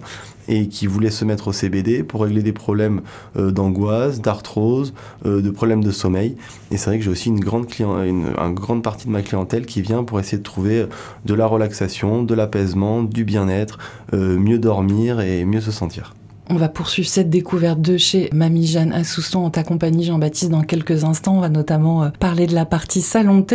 et 0.48 0.68
qui 0.68 0.86
voulait 0.86 1.10
se 1.10 1.24
mettre 1.24 1.48
au 1.48 1.52
CBD 1.52 2.02
pour 2.02 2.22
régler 2.22 2.42
des 2.42 2.52
problèmes 2.52 3.00
euh, 3.36 3.50
d'angoisse, 3.50 4.20
d'arthrose, 4.20 4.92
de 5.24 5.50
problèmes 5.50 5.82
de 5.82 5.90
sommeil. 5.90 6.36
Et 6.70 6.76
c'est 6.76 6.90
vrai 6.90 6.98
que 6.98 7.04
j'ai 7.04 7.10
aussi 7.10 7.28
une 7.28 7.40
grande, 7.40 7.66
une 7.78 8.32
grande 8.54 8.82
partie 8.82 9.06
de 9.06 9.12
ma 9.12 9.22
clientèle 9.22 9.66
qui 9.66 9.82
vient 9.82 10.04
pour 10.04 10.20
essayer 10.20 10.38
de 10.38 10.42
trouver 10.42 10.86
de 11.24 11.34
la 11.34 11.46
relaxation, 11.46 12.22
de 12.22 12.34
l'apaisement, 12.34 13.02
du 13.02 13.24
bien-être, 13.24 13.78
mieux 14.12 14.58
dormir 14.58 15.20
et 15.20 15.44
mieux 15.44 15.60
se 15.60 15.70
sentir. 15.70 16.14
On 16.50 16.56
va 16.56 16.68
poursuivre 16.68 17.08
cette 17.08 17.30
découverte 17.30 17.80
de 17.80 17.96
chez 17.96 18.28
Mamie 18.34 18.66
Jeanne 18.66 18.92
à 18.92 19.02
Souston 19.02 19.46
en 19.46 19.50
ta 19.50 19.62
compagnie 19.62 20.04
Jean-Baptiste 20.04 20.50
dans 20.50 20.62
quelques 20.62 21.04
instants. 21.04 21.38
On 21.38 21.40
va 21.40 21.48
notamment 21.48 22.04
euh, 22.04 22.08
parler 22.20 22.46
de 22.46 22.54
la 22.54 22.66
partie 22.66 23.00
salon 23.00 23.46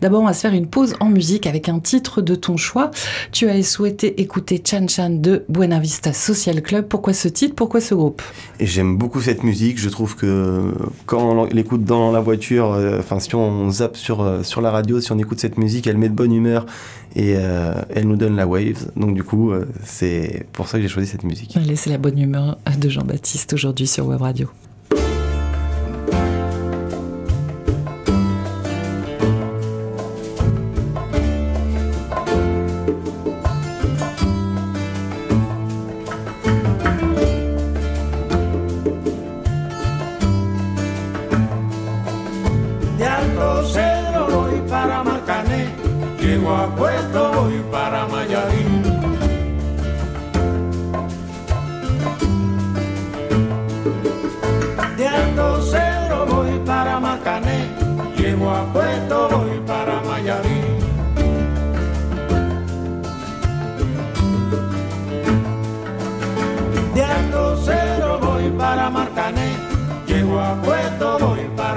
D'abord, 0.00 0.22
on 0.22 0.26
va 0.26 0.32
se 0.32 0.40
faire 0.40 0.54
une 0.54 0.66
pause 0.66 0.94
en 1.00 1.10
musique 1.10 1.46
avec 1.46 1.68
un 1.68 1.78
titre 1.78 2.22
de 2.22 2.34
ton 2.34 2.56
choix. 2.56 2.90
Tu 3.32 3.48
as 3.48 3.62
souhaité 3.62 4.22
écouter 4.22 4.62
Chan 4.64 4.86
Chan 4.88 5.10
de 5.10 5.44
Buena 5.48 5.78
Vista 5.78 6.12
Social 6.14 6.62
Club. 6.62 6.86
Pourquoi 6.88 7.12
ce 7.12 7.28
titre? 7.28 7.54
Pourquoi 7.54 7.80
ce 7.82 7.94
groupe? 7.94 8.22
J'aime 8.60 8.96
beaucoup 8.96 9.20
cette 9.20 9.42
musique. 9.42 9.78
Je 9.78 9.90
trouve 9.90 10.16
que 10.16 10.72
quand 11.04 11.20
on 11.20 11.44
l'écoute 11.44 11.84
dans 11.84 12.12
la 12.12 12.20
voiture, 12.20 12.72
euh, 12.72 12.98
enfin 12.98 13.20
si 13.20 13.34
on 13.34 13.70
zappe 13.70 13.96
sur, 13.96 14.22
euh, 14.22 14.42
sur 14.42 14.62
la 14.62 14.70
radio, 14.70 15.00
si 15.00 15.12
on 15.12 15.18
écoute 15.18 15.38
cette 15.38 15.58
musique, 15.58 15.86
elle 15.86 15.98
met 15.98 16.08
de 16.08 16.14
bonne 16.14 16.32
humeur 16.32 16.64
et 17.16 17.32
elle 17.32 18.06
nous 18.06 18.16
donne 18.16 18.36
la 18.36 18.46
wave. 18.46 18.90
Donc 18.96 19.14
du 19.14 19.24
coup, 19.24 19.52
c'est 19.84 20.46
pour 20.52 20.68
ça 20.68 20.78
que 20.78 20.82
j'ai 20.82 20.88
choisi 20.88 21.08
cette 21.08 21.24
musique. 21.24 21.56
Allez, 21.56 21.76
c'est 21.76 21.90
la 21.90 21.98
bonne 21.98 22.18
humeur 22.18 22.58
de 22.78 22.88
Jean-Baptiste 22.88 23.52
aujourd'hui 23.52 23.86
sur 23.86 24.06
Web 24.06 24.22
Radio. 24.22 24.48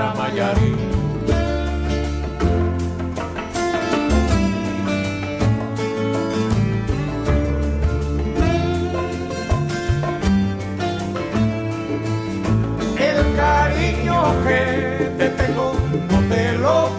para 0.01 0.53
El 12.97 13.35
cariño 13.35 14.33
que 14.43 15.11
te 15.17 15.29
tengo 15.29 15.75
no 16.09 16.19
te 16.29 16.53
lo 16.57 16.90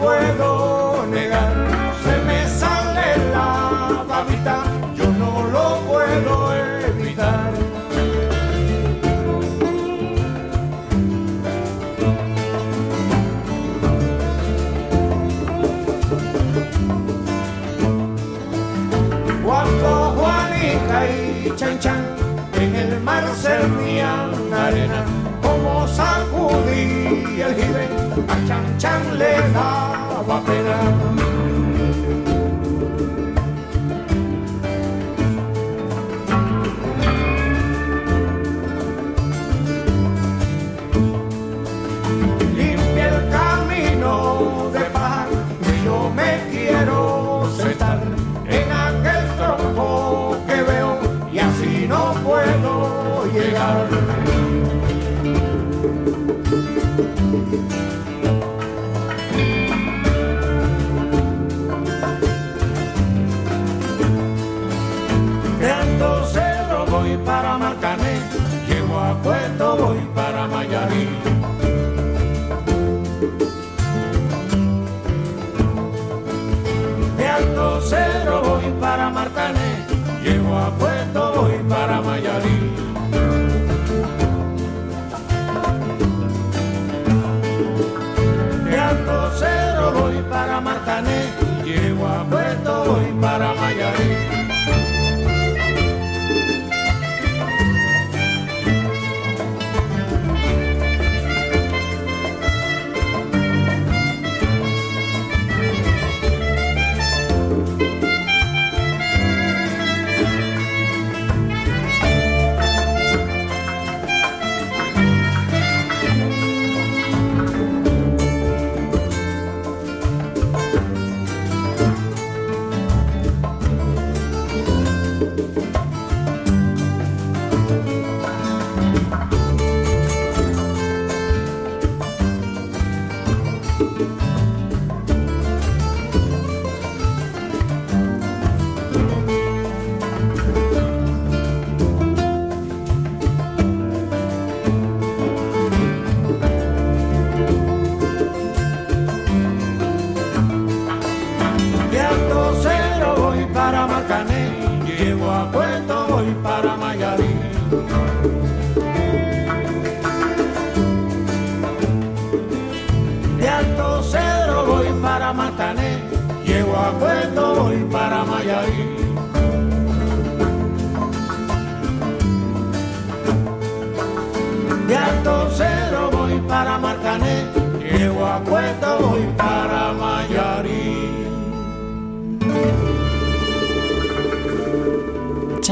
Ser 23.42 23.60
servían 23.60 24.54
arena, 24.54 25.04
como 25.42 25.88
sacudí 25.88 27.40
el 27.40 27.54
jibe, 27.56 27.88
a 28.28 28.46
chan 28.46 28.78
chan 28.78 29.18
le 29.18 29.31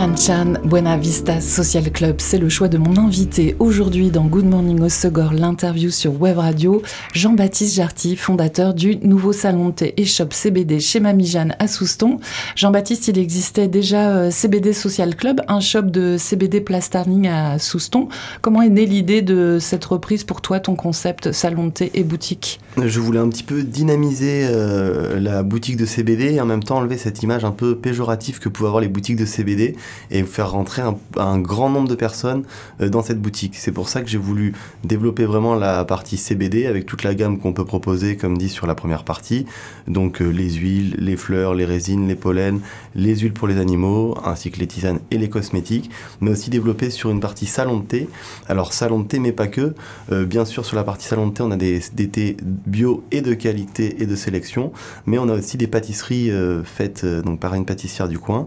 Chan 0.01 0.17
Chan 0.17 0.53
Buena 0.65 0.97
Vista 0.97 1.43
Social 1.43 1.91
Club, 1.91 2.17
c'est 2.21 2.39
le 2.39 2.49
choix 2.49 2.69
de 2.69 2.79
mon 2.79 2.97
invité 2.97 3.55
aujourd'hui 3.59 4.11
dans 4.11 4.25
Good 4.25 4.47
Morning 4.47 4.81
Osegor, 4.81 5.35
l'interview 5.35 5.91
sur 5.91 6.19
Web 6.19 6.39
Radio, 6.39 6.81
Jean-Baptiste 7.13 7.75
Jarty, 7.75 8.17
fondateur 8.17 8.73
du 8.73 8.97
nouveau 8.97 9.35
salon 9.35 9.69
de 9.69 9.75
thé 9.75 9.95
et 9.99 10.07
shop 10.07 10.29
CBD 10.31 10.81
chez 10.81 11.01
Mamie 11.01 11.35
à 11.59 11.69
Souston. 11.69 12.19
Jean-Baptiste, 12.57 13.09
il 13.09 13.19
existait 13.19 13.69
déjà 13.69 14.11
euh, 14.11 14.31
CBD 14.31 14.73
Social 14.73 15.15
Club, 15.15 15.43
un 15.49 15.61
shop 15.61 15.83
de 15.83 16.17
CBD 16.17 16.63
Plastarning 16.63 17.29
à 17.29 17.59
Souston. 17.59 18.09
Comment 18.41 18.63
est 18.63 18.71
née 18.71 18.87
l'idée 18.87 19.21
de 19.21 19.59
cette 19.61 19.85
reprise 19.85 20.25
pour 20.25 20.41
toi, 20.41 20.61
ton 20.61 20.77
concept 20.77 21.33
salon 21.33 21.67
de 21.67 21.73
thé 21.73 21.91
et 21.93 22.05
boutique? 22.05 22.61
Je 22.77 23.00
voulais 23.00 23.19
un 23.19 23.29
petit 23.29 23.43
peu 23.43 23.65
dynamiser 23.65 24.47
euh, 24.49 25.19
la 25.19 25.43
boutique 25.43 25.77
de 25.77 25.85
CBD 25.85 26.35
et 26.35 26.41
en 26.41 26.47
même 26.47 26.62
temps 26.62 26.77
enlever 26.77 26.99
cette 26.99 27.21
image 27.21 27.45
un 27.45 27.50
peu 27.50 27.77
péjorative 27.77 28.39
que 28.39 28.49
pouvaient 28.49 28.69
avoir 28.69 28.81
les 28.81 28.89
boutiques 28.89 29.17
de 29.17 29.25
CBD 29.25 29.75
et 30.12 30.23
faire 30.23 30.53
rentrer 30.53 30.83
un, 31.17 31.39
grand 31.41 31.69
nombre 31.69 31.89
de 31.89 31.97
personnes 31.97 32.45
euh, 32.81 32.89
dans 32.89 33.03
cette 33.03 33.21
boutique. 33.21 33.57
C'est 33.57 33.73
pour 33.73 33.89
ça 33.89 34.03
que 34.03 34.09
j'ai 34.09 34.19
voulu 34.19 34.55
développer 34.85 35.25
vraiment 35.25 35.57
la 35.57 35.85
partie 35.85 36.17
CBD 36.17 36.67
avec 36.67 36.87
toute 36.87 37.03
la 37.03 37.17
gamme 37.17 37.41
qu'on 37.41 37.53
peut 37.53 37.65
proposer, 37.65 38.17
comme 38.17 38.39
dit 38.39 38.49
sur 38.49 38.69
la 38.69 38.77
première 38.77 39.03
partie. 39.03 39.47
Donc 39.89 40.23
euh, 40.23 40.29
les 40.29 40.53
huiles, 40.53 40.95
les 40.97 41.17
fleurs, 41.17 41.55
les 41.55 41.65
résines, 41.65 42.07
les 42.07 42.15
pollens, 42.15 42.61
les 42.95 43.17
huiles 43.17 43.35
pour 43.35 43.49
les 43.49 43.59
animaux, 43.59 44.17
ainsi 44.25 44.53
que 44.53 44.61
les 44.61 44.69
tisanes 44.69 45.00
et 45.11 45.19
les 45.19 45.29
cosmétiques, 45.29 45.91
mais 46.21 46.31
aussi 46.31 46.50
développer 46.50 46.91
sur 46.91 47.11
une 47.11 47.21
partie 47.21 47.47
salon 47.47 47.81
de 47.81 47.85
thé. 47.85 48.09
Alors 48.49 48.73
salon 48.73 49.00
de 49.00 49.09
thé, 49.09 49.19
mais 49.19 49.33
pas 49.33 49.49
que. 49.49 49.75
Bien 50.11 50.45
sûr, 50.45 50.65
sur 50.65 50.77
la 50.77 50.85
partie 50.85 51.07
salon 51.07 51.29
de 51.29 51.33
thé, 51.33 51.43
on 51.43 51.50
a 51.50 51.57
des, 51.57 51.81
des 51.95 52.09
thés 52.09 52.37
bio 52.67 53.05
et 53.11 53.21
de 53.21 53.35
qualité 53.35 54.02
et 54.02 54.07
de 54.07 54.17
sélection, 54.17 54.73
mais 55.07 55.19
on 55.19 55.29
a 55.29 55.35
aussi 55.35 55.57
des 55.57 55.67
pâtisseries 55.67 56.31
euh, 56.31 56.62
faites 56.64 57.05
euh, 57.05 57.23
donc 57.23 57.40
par 57.40 57.55
une 57.55 57.64
pâtissière 57.64 58.09
du 58.09 58.19
coin. 58.19 58.47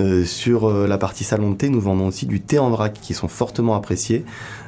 Euh, 0.00 0.24
sur 0.24 0.70
la 0.70 0.98
partie 0.98 1.24
salon 1.24 1.50
de 1.50 1.56
thé, 1.56 1.68
nous 1.68 1.80
vendons 1.80 2.06
aussi 2.06 2.26
du 2.26 2.40
thé 2.40 2.58
en 2.58 2.70
vrac 2.70 2.92
qui 2.92 3.14
sont 3.14 3.28
fortement 3.28 3.74
appréciés. 3.74 4.24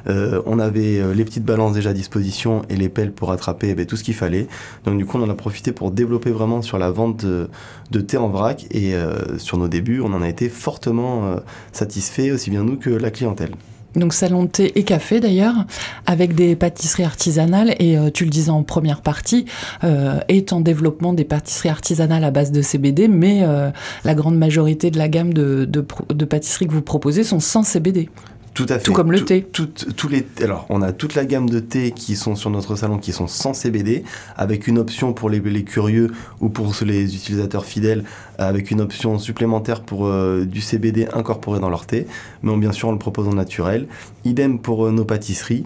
On 0.07 0.59
avait 0.59 1.01
les 1.15 1.25
petites 1.25 1.43
balances 1.43 1.73
déjà 1.73 1.89
à 1.89 1.93
disposition 1.93 2.61
et 2.69 2.75
les 2.75 2.89
pelles 2.89 3.11
pour 3.11 3.31
attraper 3.31 3.69
eh 3.69 3.75
bien, 3.75 3.85
tout 3.85 3.97
ce 3.97 4.03
qu'il 4.03 4.13
fallait. 4.13 4.47
Donc 4.83 4.99
du 4.99 5.05
coup, 5.05 5.17
on 5.17 5.23
en 5.23 5.29
a 5.29 5.33
profité 5.33 5.71
pour 5.71 5.89
développer 5.89 6.29
vraiment 6.29 6.61
sur 6.61 6.77
la 6.77 6.91
vente 6.91 7.25
de, 7.25 7.49
de 7.89 8.01
thé 8.01 8.17
en 8.17 8.29
vrac 8.29 8.67
et 8.69 8.93
sur 9.37 9.57
nos 9.57 9.67
débuts, 9.67 10.01
on 10.01 10.13
en 10.13 10.21
a 10.21 10.29
été 10.29 10.47
fortement 10.47 11.37
satisfait 11.71 12.29
aussi 12.29 12.51
bien 12.51 12.63
nous 12.63 12.77
que 12.77 12.91
la 12.91 13.09
clientèle. 13.09 13.55
Donc 13.95 14.13
salon 14.13 14.43
de 14.43 14.49
thé 14.49 14.77
et 14.77 14.83
café 14.83 15.19
d'ailleurs, 15.19 15.65
avec 16.05 16.35
des 16.35 16.55
pâtisseries 16.55 17.03
artisanales 17.03 17.75
et 17.79 17.97
euh, 17.97 18.09
tu 18.13 18.25
le 18.25 18.29
disais 18.29 18.49
en 18.49 18.63
première 18.63 19.01
partie, 19.01 19.45
euh, 19.83 20.19
est 20.27 20.53
en 20.53 20.59
développement 20.59 21.13
des 21.13 21.23
pâtisseries 21.23 21.69
artisanales 21.69 22.23
à 22.23 22.31
base 22.31 22.51
de 22.51 22.61
CBD, 22.61 23.07
mais 23.07 23.43
euh, 23.43 23.69
la 24.03 24.15
grande 24.15 24.37
majorité 24.37 24.91
de 24.91 24.97
la 24.97 25.07
gamme 25.07 25.33
de, 25.33 25.65
de, 25.65 26.25
pâtisseries 26.25 26.67
que 26.67 26.73
vous 26.73 26.81
proposez 26.81 27.23
sont 27.23 27.39
sans 27.39 27.63
CBD. 27.63 28.09
Tout 28.55 28.65
à 28.69 28.79
fait. 28.79 28.85
Tout 28.85 28.93
comme 28.93 29.11
le 29.11 29.23
thé. 29.23 29.45
tous 29.51 30.07
les, 30.07 30.25
alors, 30.41 30.65
on 30.69 30.81
a 30.81 30.91
toute 30.93 31.13
la 31.13 31.25
gamme 31.25 31.49
de 31.49 31.59
thé 31.59 31.91
qui 31.91 32.15
sont 32.15 32.35
sur 32.35 32.49
notre 32.49 32.75
salon 32.75 32.97
qui 32.97 33.11
sont 33.11 33.27
sans 33.27 33.53
CBD, 33.53 34.03
avec 34.37 34.67
une 34.67 34.79
option 34.79 35.13
pour 35.13 35.29
les, 35.29 35.39
les 35.41 35.63
curieux 35.63 36.11
ou 36.39 36.49
pour 36.49 36.73
les 36.85 37.13
utilisateurs 37.15 37.65
fidèles, 37.65 38.05
avec 38.39 38.71
une 38.71 38.79
option 38.81 39.19
supplémentaire 39.19 39.81
pour 39.81 40.07
euh, 40.07 40.45
du 40.45 40.61
CBD 40.61 41.07
incorporé 41.13 41.59
dans 41.59 41.69
leur 41.69 41.85
thé. 41.85 42.07
Mais 42.43 42.51
on- 42.51 42.57
bien 42.57 42.71
sûr, 42.71 42.87
on 42.87 42.93
le 42.93 42.97
propose 42.97 43.27
en 43.27 43.33
naturel. 43.33 43.87
Idem 44.23 44.57
pour 44.59 44.85
euh, 44.87 44.91
nos 44.91 45.05
pâtisseries. 45.05 45.65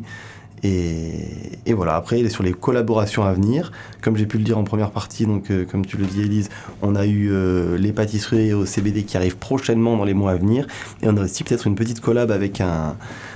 Et, 0.64 1.74
voilà, 1.74 1.96
après, 1.96 2.28
sur 2.30 2.44
les 2.44 2.54
collaborations 2.54 3.24
à 3.24 3.34
venir, 3.34 3.72
comme 4.02 4.18
j'ai 4.18 4.26
pu 4.26 4.38
le 4.38 4.44
dire 4.44 4.58
en 4.58 4.64
première 4.64 4.92
partie, 4.92 5.26
donc 5.26 5.52
euh, 5.52 5.66
comme 5.66 5.86
tu 5.86 5.98
le 5.98 6.06
dis, 6.06 6.22
Elise, 6.22 6.50
on 6.82 6.96
a 6.96 7.06
eu 7.06 7.30
euh, 7.32 7.78
les 7.78 7.94
pâtisseries 7.94 8.54
au 8.54 8.66
CBD 8.66 9.04
qui 9.04 9.18
arrivent 9.18 9.38
prochainement 9.38 9.96
dans 9.96 10.06
les 10.06 10.14
mois 10.14 10.32
à 10.32 10.36
venir. 10.36 10.68
Et 11.02 11.08
on 11.08 11.16
a 11.18 11.24
aussi 11.24 11.44
peut-être 11.44 11.68
une 11.68 11.76
petite 11.76 12.02
collab 12.02 12.32
avec 12.32 12.60
un 12.62 12.96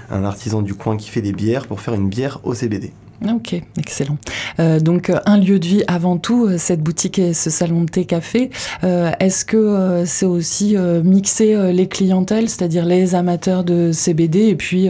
artisan 0.10 0.62
du 0.62 0.74
coin 0.74 0.98
qui 0.98 1.10
fait 1.10 1.22
des 1.22 1.32
bières 1.32 1.68
pour 1.68 1.82
faire 1.82 1.94
une 1.94 2.10
bière 2.10 2.40
au 2.44 2.54
CBD. 2.54 2.92
Ok, 3.32 3.56
excellent. 3.78 4.17
Euh, 4.60 4.80
donc 4.80 5.10
euh, 5.10 5.19
un 5.26 5.38
lieu 5.38 5.58
de 5.58 5.65
vie 5.65 5.84
avant 5.88 6.17
tout, 6.17 6.45
euh, 6.45 6.58
cette 6.58 6.82
boutique 6.82 7.19
et 7.19 7.34
ce 7.34 7.49
salon 7.49 7.82
de 7.82 7.89
thé 7.89 8.06
café. 8.06 8.49
Est-ce 8.84 9.45
que 9.45 10.04
c'est 10.06 10.26
aussi 10.26 10.76
mixer 11.04 11.71
les 11.71 11.88
clientèles, 11.88 12.49
c'est-à-dire 12.49 12.86
les 12.86 13.15
amateurs 13.15 13.63
de 13.63 13.91
CBD 13.91 14.47
et 14.47 14.56
puis 14.56 14.89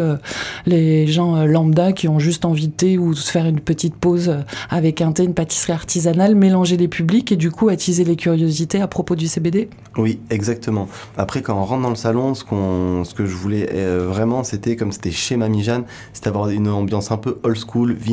les 0.65 1.07
gens 1.07 1.45
lambda 1.45 1.93
qui 1.93 2.07
ont 2.07 2.19
juste 2.19 2.45
envie 2.45 2.67
de 2.67 2.73
thé 2.73 2.97
ou 2.97 3.13
se 3.13 3.31
faire 3.31 3.45
une 3.45 3.59
petite 3.59 3.95
pause 3.95 4.35
avec 4.69 5.01
un 5.01 5.11
thé, 5.11 5.23
une 5.23 5.33
pâtisserie 5.33 5.73
artisanale, 5.73 6.35
mélanger 6.35 6.77
les 6.77 6.87
publics 6.87 7.31
et 7.31 7.35
du 7.35 7.51
coup 7.51 7.69
attiser 7.69 8.03
les 8.03 8.15
curiosités 8.15 8.81
à 8.81 8.87
propos 8.87 9.15
du 9.15 9.27
CBD 9.27 9.69
Oui, 9.97 10.19
exactement. 10.29 10.87
Après, 11.17 11.41
quand 11.41 11.55
on 11.55 11.65
rentre 11.65 11.83
dans 11.83 11.89
le 11.89 11.95
salon, 11.95 12.33
ce, 12.33 12.43
qu'on, 12.43 13.03
ce 13.03 13.13
que 13.13 13.25
je 13.25 13.35
voulais 13.35 13.69
vraiment, 14.07 14.43
c'était 14.43 14.75
comme 14.75 14.91
c'était 14.91 15.11
chez 15.11 15.37
Mamie 15.37 15.63
Jeanne, 15.63 15.83
c'était 16.13 16.29
avoir 16.29 16.49
une 16.49 16.67
ambiance 16.67 17.11
un 17.11 17.17
peu 17.17 17.39
old 17.43 17.57
school, 17.57 17.93
vintage, 17.93 18.12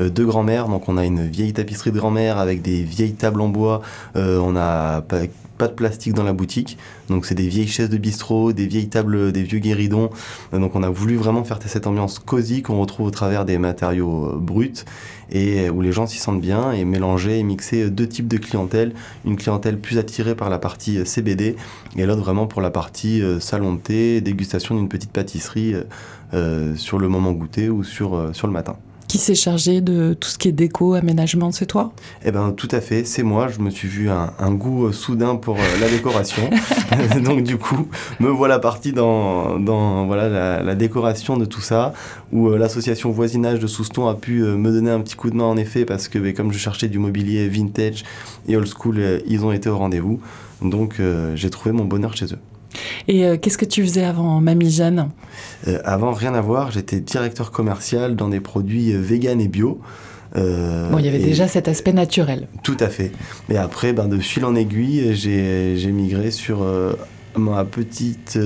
euh, 0.00 0.10
de 0.10 0.24
grand-mère. 0.24 0.68
Donc, 0.68 0.88
on 0.88 0.96
a 0.96 1.04
une 1.04 1.26
vieille 1.26 1.52
tapisserie 1.52 1.92
de 1.92 1.98
grand-mère 1.98 2.38
avec 2.38 2.62
des 2.62 2.82
vieilles 2.82 3.14
tables 3.14 3.40
en 3.40 3.48
bois. 3.48 3.82
Euh, 4.16 4.38
on 4.38 4.56
a 4.56 5.02
pas, 5.02 5.22
de 5.22 5.72
plastique 5.74 6.12
dans 6.12 6.24
la 6.24 6.32
boutique. 6.32 6.76
Donc, 7.08 7.24
c'est 7.24 7.36
des 7.36 7.46
vieilles 7.46 7.68
chaises 7.68 7.88
de 7.88 7.96
bistrot, 7.96 8.52
des 8.52 8.66
vieilles 8.66 8.88
tables, 8.88 9.30
des 9.30 9.44
vieux 9.44 9.60
guéridons. 9.60 10.10
Euh, 10.52 10.58
donc, 10.58 10.74
on 10.74 10.82
a 10.82 10.90
voulu 10.90 11.14
vraiment 11.14 11.44
faire 11.44 11.60
cette 11.64 11.86
ambiance 11.86 12.18
cosy 12.18 12.62
qu'on 12.62 12.80
retrouve 12.80 13.06
au 13.06 13.10
travers 13.10 13.44
des 13.44 13.58
matériaux 13.58 14.32
bruts 14.36 14.84
et 15.30 15.70
où 15.70 15.80
les 15.80 15.92
gens 15.92 16.06
s'y 16.06 16.18
sentent 16.18 16.40
bien 16.40 16.72
et 16.72 16.84
mélanger 16.84 17.38
et 17.38 17.42
mixer 17.42 17.88
deux 17.90 18.06
types 18.06 18.28
de 18.28 18.36
clientèle 18.36 18.92
une 19.24 19.36
clientèle 19.36 19.78
plus 19.78 19.96
attirée 19.96 20.34
par 20.34 20.50
la 20.50 20.58
partie 20.58 21.06
CBD 21.06 21.56
et 21.96 22.04
l'autre 22.04 22.20
vraiment 22.20 22.46
pour 22.46 22.60
la 22.60 22.70
partie 22.70 23.22
salon 23.40 23.72
de 23.72 23.78
thé, 23.78 24.20
dégustation 24.20 24.74
d'une 24.74 24.90
petite 24.90 25.12
pâtisserie 25.12 25.74
sur 26.74 26.98
le 26.98 27.08
moment 27.08 27.32
goûter 27.32 27.70
ou 27.70 27.82
sur, 27.82 28.30
sur 28.34 28.46
le 28.46 28.52
matin. 28.52 28.76
Qui 29.12 29.18
s'est 29.18 29.34
chargé 29.34 29.82
de 29.82 30.14
tout 30.14 30.30
ce 30.30 30.38
qui 30.38 30.48
est 30.48 30.52
déco, 30.52 30.94
aménagement, 30.94 31.52
c'est 31.52 31.66
toi? 31.66 31.92
Eh 32.24 32.30
ben 32.30 32.52
tout 32.52 32.68
à 32.70 32.80
fait, 32.80 33.04
c'est 33.04 33.22
moi, 33.22 33.48
je 33.48 33.60
me 33.60 33.68
suis 33.68 33.86
vu 33.86 34.08
un, 34.08 34.32
un 34.38 34.52
goût 34.52 34.86
euh, 34.86 34.92
soudain 34.92 35.36
pour 35.36 35.56
euh, 35.56 35.80
la 35.82 35.90
décoration. 35.90 36.48
Donc 37.22 37.42
du 37.42 37.58
coup, 37.58 37.88
me 38.20 38.30
voilà 38.30 38.58
parti 38.58 38.94
dans, 38.94 39.58
dans 39.58 40.06
voilà, 40.06 40.30
la, 40.30 40.62
la 40.62 40.74
décoration 40.74 41.36
de 41.36 41.44
tout 41.44 41.60
ça, 41.60 41.92
où 42.32 42.48
euh, 42.48 42.56
l'association 42.56 43.10
voisinage 43.10 43.58
de 43.58 43.66
Souston 43.66 44.08
a 44.08 44.14
pu 44.14 44.40
me 44.44 44.72
donner 44.72 44.90
un 44.90 45.00
petit 45.02 45.16
coup 45.16 45.28
de 45.28 45.36
main 45.36 45.44
en 45.44 45.58
effet, 45.58 45.84
parce 45.84 46.08
que 46.08 46.18
ben, 46.18 46.32
comme 46.32 46.50
je 46.50 46.56
cherchais 46.56 46.88
du 46.88 46.98
mobilier 46.98 47.50
vintage 47.50 48.04
et 48.48 48.56
old 48.56 48.66
school, 48.66 48.98
ils 49.26 49.44
ont 49.44 49.52
été 49.52 49.68
au 49.68 49.76
rendez-vous. 49.76 50.20
Donc 50.62 51.02
j'ai 51.34 51.50
trouvé 51.50 51.72
mon 51.72 51.84
bonheur 51.84 52.16
chez 52.16 52.32
eux. 52.32 52.38
Et 53.08 53.24
euh, 53.26 53.36
qu'est-ce 53.36 53.58
que 53.58 53.64
tu 53.64 53.82
faisais 53.82 54.04
avant 54.04 54.40
Mamie 54.40 54.70
Jeanne? 54.70 55.10
Euh, 55.68 55.78
avant, 55.84 56.12
rien 56.12 56.34
à 56.34 56.40
voir, 56.40 56.70
j'étais 56.70 57.00
directeur 57.00 57.50
commercial 57.50 58.16
dans 58.16 58.28
des 58.28 58.40
produits 58.40 58.92
euh, 58.92 59.00
vegan 59.00 59.40
et 59.40 59.48
bio. 59.48 59.80
Euh, 60.36 60.90
Bon, 60.90 60.98
il 60.98 61.04
y 61.04 61.08
avait 61.08 61.20
et- 61.20 61.24
déjà 61.24 61.48
cet 61.48 61.68
aspect 61.68 61.92
naturel. 61.92 62.48
Tout 62.62 62.76
à 62.80 62.88
fait. 62.88 63.12
Mais 63.48 63.56
après, 63.56 63.92
ben, 63.92 64.08
de 64.08 64.18
fil 64.18 64.44
en 64.44 64.54
aiguille, 64.54 65.14
j'ai 65.14 65.92
migré 65.92 66.30
sur 66.30 66.64
ma, 67.36 67.64
petite, 67.64 68.38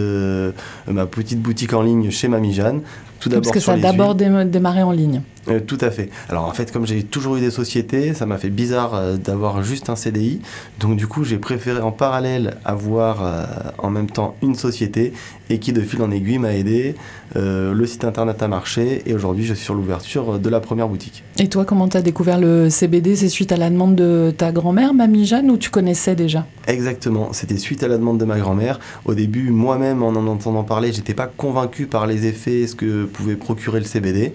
ma 0.88 1.06
petite 1.06 1.40
boutique 1.40 1.72
en 1.74 1.82
ligne 1.82 2.10
chez 2.10 2.28
Mamie 2.28 2.52
Jeanne. 2.54 2.80
Tout 3.20 3.30
Parce 3.30 3.40
d'abord 3.40 3.52
que 3.52 3.60
sur 3.60 3.72
ça 3.72 3.78
a 3.78 3.80
d'abord 3.80 4.14
démarré 4.14 4.82
en 4.82 4.92
ligne. 4.92 5.22
Euh, 5.48 5.60
tout 5.60 5.78
à 5.80 5.90
fait. 5.90 6.10
Alors 6.28 6.44
en 6.44 6.52
fait, 6.52 6.72
comme 6.72 6.86
j'ai 6.86 7.02
toujours 7.02 7.36
eu 7.36 7.40
des 7.40 7.50
sociétés, 7.50 8.14
ça 8.14 8.26
m'a 8.26 8.38
fait 8.38 8.50
bizarre 8.50 8.94
euh, 8.94 9.16
d'avoir 9.16 9.62
juste 9.62 9.90
un 9.90 9.96
CDI. 9.96 10.40
Donc 10.80 10.96
du 10.96 11.06
coup, 11.06 11.24
j'ai 11.24 11.38
préféré 11.38 11.80
en 11.80 11.92
parallèle 11.92 12.56
avoir 12.64 13.24
euh, 13.24 13.44
en 13.78 13.90
même 13.90 14.10
temps 14.10 14.36
une 14.42 14.54
société 14.54 15.12
et 15.48 15.58
qui 15.58 15.72
de 15.72 15.80
fil 15.80 16.02
en 16.02 16.10
aiguille 16.10 16.38
m'a 16.38 16.54
aidé. 16.54 16.94
Le 17.34 17.86
site 17.86 18.04
internet 18.04 18.42
a 18.42 18.48
marché 18.48 19.02
et 19.04 19.12
aujourd'hui, 19.12 19.44
je 19.44 19.52
suis 19.52 19.64
sur 19.64 19.74
l'ouverture 19.74 20.38
de 20.38 20.48
la 20.48 20.58
première 20.58 20.88
boutique. 20.88 21.22
Et 21.38 21.48
toi, 21.48 21.66
comment 21.66 21.86
t'as 21.86 22.00
découvert 22.00 22.40
le 22.40 22.70
CBD 22.70 23.14
C'est 23.14 23.28
suite 23.28 23.52
à 23.52 23.58
la 23.58 23.68
demande 23.68 23.94
de 23.94 24.32
ta 24.36 24.52
grand-mère, 24.52 24.94
Mamie 24.94 25.26
Jeanne, 25.26 25.50
ou 25.50 25.58
tu 25.58 25.68
connaissais 25.68 26.16
déjà? 26.16 26.46
Exactement, 26.66 27.32
c'était 27.32 27.58
suite 27.58 27.82
à 27.82 27.88
la 27.88 27.98
demande 27.98 28.18
de 28.18 28.24
ma 28.24 28.38
grand-mère. 28.38 28.80
Au 29.04 29.14
début, 29.14 29.50
moi-même, 29.50 30.02
en 30.02 30.08
en 30.08 30.26
entendant 30.26 30.64
parler, 30.64 30.92
j'étais 30.92 31.14
pas 31.14 31.26
convaincu 31.26 31.86
par 31.86 32.06
les 32.06 32.26
effets, 32.26 32.66
ce 32.66 32.74
que 32.74 33.04
pouvait 33.04 33.36
procurer 33.36 33.80
le 33.80 33.86
CBD. 33.86 34.32